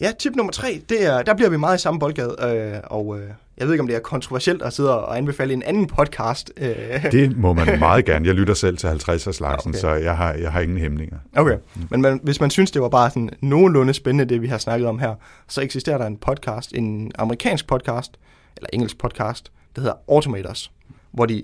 [0.02, 3.20] ja, tip nummer tre, det er, der bliver vi meget i samme boldgade, øh, og
[3.20, 6.52] øh, jeg ved ikke, om det er kontroversielt at sidde og anbefale en anden podcast.
[6.58, 7.12] Øh.
[7.12, 8.28] Det må man meget gerne.
[8.28, 9.80] Jeg lytter selv til 50'er slagsen, Okay.
[9.80, 11.18] så jeg har, jeg har ingen hæmninger.
[11.36, 11.58] Okay,
[11.90, 14.88] men man, hvis man synes, det var bare sådan nogenlunde spændende, det vi har snakket
[14.88, 15.16] om her,
[15.48, 18.12] så eksisterer der en podcast, en amerikansk podcast,
[18.58, 20.72] eller engelsk podcast, der hedder Automators,
[21.12, 21.44] hvor de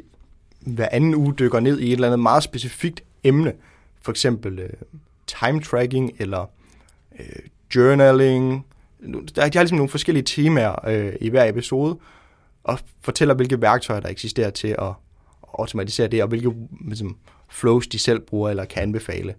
[0.60, 3.54] hver anden uge dykker ned i et eller andet meget specifikt emne,
[4.02, 4.70] for eksempel øh,
[5.40, 6.50] time tracking eller
[7.20, 7.26] øh,
[7.76, 8.66] journaling.
[9.36, 11.98] Der, de har ligesom nogle forskellige temaer øh, i hver episode,
[12.64, 14.94] og fortæller, hvilke værktøjer, der eksisterer til at
[15.60, 16.52] automatisere det, og hvilke
[16.88, 17.18] ligesom,
[17.50, 19.34] flows de selv bruger eller kan anbefale.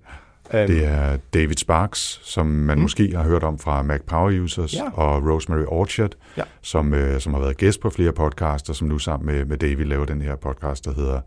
[0.54, 2.82] Øhm, Det er David Sparks, som man mm.
[2.82, 4.90] måske har hørt om fra Mac Power Users, Ja.
[4.94, 6.42] og Rosemary Orchard, Ja.
[6.62, 9.56] som, øh, som har været gæst på flere podcasts, og som nu sammen med, med
[9.56, 11.20] David laver den her podcast, der hedder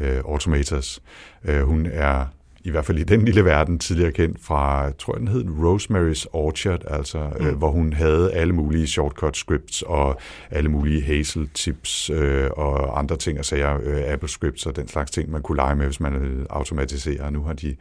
[0.00, 1.02] øh, Automators.
[1.44, 2.26] Øh, hun er
[2.68, 6.24] i hvert fald i den lille verden tidligere kendt fra, jeg tror den hed Rosemary's
[6.32, 7.46] Orchard, altså mm.
[7.46, 12.98] øh, hvor hun havde alle mulige shortcut scripts og alle mulige Hazel tips øh, og
[12.98, 15.84] andre ting og sager, øh, Apple scripts og den slags ting, man kunne lege med,
[15.86, 17.20] hvis man ville automatisere.
[17.20, 17.76] Og nu har de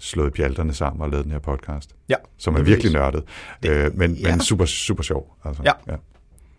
[0.00, 3.22] slået bjalterne sammen og lavet den her podcast, Ja, som er virkelig nørdet,
[3.62, 4.30] Det- øh, men, ja.
[4.30, 5.36] men super, super sjov.
[5.44, 5.62] Altså.
[5.64, 5.72] Ja.
[5.88, 5.96] ja.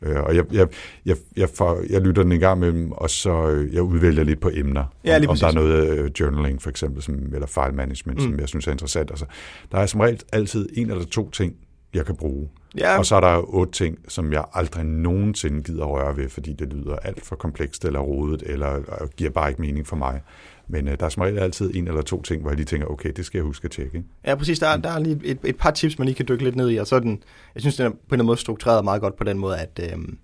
[0.03, 0.67] Øh, og jeg, jeg,
[1.05, 4.39] jeg, jeg, får, jeg lytter den en gang imellem, og så øh, jeg udvælger lidt
[4.39, 4.83] på emner.
[5.05, 8.23] Ja, om, om der er noget øh, journaling for eksempel, som, eller file management, mm.
[8.25, 9.11] som jeg synes er interessant.
[9.11, 9.25] Altså,
[9.71, 11.55] der er som regel altid en eller to ting,
[11.93, 12.49] jeg kan bruge.
[12.77, 16.53] Ja, Og så er der otte ting, som jeg aldrig nogensinde gider røre ved, fordi
[16.53, 18.81] det lyder alt for komplekst eller rodet, eller
[19.17, 20.21] giver bare ikke mening for mig.
[20.67, 22.87] Men øh, der er som regel altid en eller to ting, hvor jeg lige tænker,
[22.87, 23.97] okay, det skal jeg huske at tjekke.
[23.97, 24.07] Ikke?
[24.25, 24.59] ja præcis.
[24.59, 26.69] Der, er- der er lige et, et par tips, man lige kan dykke lidt ned
[26.71, 27.23] i, og så den,
[27.55, 29.57] jeg synes, den er på en eller anden måde struktureret meget godt på den måde,
[29.57, 30.17] at øhm,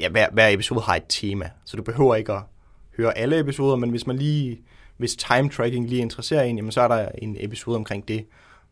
[0.00, 2.42] ja, hver, hver episode har et tema, så du behøver ikke at
[2.96, 4.60] høre alle episoder, men hvis man lige,
[4.96, 8.24] hvis time tracking lige interesserer en, jamen, så er der en episode omkring det.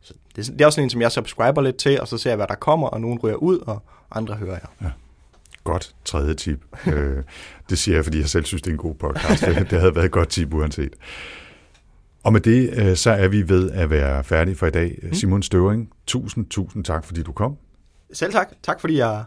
[0.04, 2.36] Så det, det er også en, som jeg subscriber lidt til, og så ser jeg,
[2.36, 4.92] hvad der kommer, og nogen ryger ud, og andre hører jeg.
[5.64, 6.64] Godt tredje tip.
[6.86, 7.22] øh,
[7.70, 9.46] det siger jeg, fordi jeg selv synes, det er en god podcast.
[9.46, 10.92] Det, det havde været et godt tip uanset.
[12.24, 15.08] Og med det, øh, så er vi ved at være færdige for i dag.
[15.12, 17.56] Simon Støvring, tusind, tusind tak, fordi du kom.
[18.12, 18.48] Selv tak.
[18.62, 19.24] Tak fordi jeg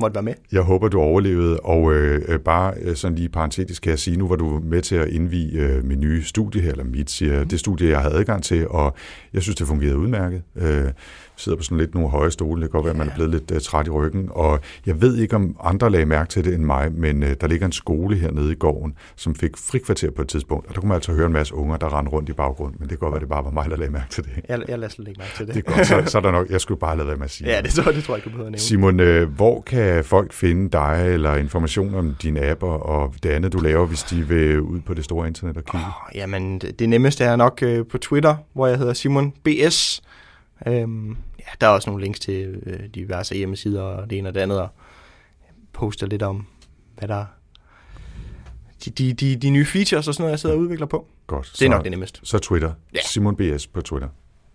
[0.00, 0.34] måtte være med.
[0.52, 4.16] Jeg håber, du overlevede, og øh, øh, bare øh, sådan lige parentetisk kan jeg sige,
[4.16, 7.44] nu var du med til at indvige øh, mit nye studie her, eller mit, siger,
[7.44, 8.94] det studie, jeg havde adgang til, og
[9.32, 10.42] jeg synes, det fungerede udmærket.
[10.56, 10.84] Øh,
[11.38, 13.30] sidder på sådan lidt nogle høje stole, det kan godt være, at man er blevet
[13.30, 16.54] lidt øh, træt i ryggen, og jeg ved ikke, om andre lagde mærke til det
[16.54, 20.22] end mig, men øh, der ligger en skole hernede i gården, som fik frikvarter på
[20.22, 22.32] et tidspunkt, og der kunne man altså høre en masse unger, der rendte rundt i
[22.32, 24.30] baggrunden, men det kan godt være, det bare var mig, der lagde mærke til det.
[24.48, 25.54] Jeg, jeg lader slet ikke mærke til det.
[25.54, 27.30] Det er godt, så, så er der nok, jeg skulle bare lade være med at
[27.30, 28.58] sige Ja, det, så, det tror jeg du behøver at nævne.
[28.58, 33.52] Simon, øh, hvor kan folk finde dig eller information om dine apper og det andet,
[33.52, 35.86] du laver, hvis de vil ud på det store internet og kigge?
[35.86, 40.02] Oh, jamen, det, nemmeste er nok på Twitter, hvor jeg hedder Simon BS.
[40.66, 41.16] Øhm,
[41.48, 44.40] ja, der er også nogle links til øh, diverse hjemmesider og det ene og det
[44.40, 44.68] andet, og
[45.72, 46.46] poster lidt om,
[46.98, 47.24] hvad der
[48.84, 51.06] de, de, de, de nye features og sådan noget, jeg sidder og udvikler på.
[51.26, 51.52] Godt.
[51.58, 52.20] Det er nok det nemmeste.
[52.22, 52.72] Så Twitter.
[52.94, 53.00] Ja.
[53.04, 54.08] Simon BS på Twitter.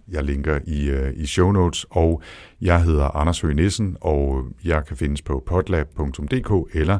[0.08, 2.22] Jeg linker i, uh, i show notes, og
[2.62, 7.00] jeg hedder Anders Høgh Nissen, og jeg kan findes på potlab.dk eller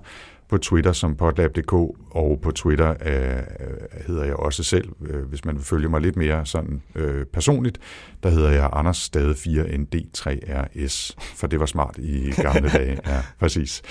[0.50, 1.74] på Twitter som potlab.dk,
[2.12, 6.16] og på Twitter uh, hedder jeg også selv, uh, hvis man vil følge mig lidt
[6.16, 7.80] mere sådan uh, personligt,
[8.24, 13.00] der hedder jeg Anders Stade 4ND3RS, for det var smart i gamle dage.
[13.08, 13.82] Ja, præcis.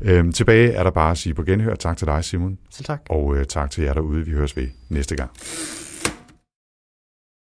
[0.00, 1.74] Uh, tilbage er der bare at sige på genhør.
[1.74, 3.02] Tak til dig, Simon, Selv tak.
[3.10, 4.24] og uh, tak til jer derude.
[4.24, 5.30] Vi høres ved næste gang.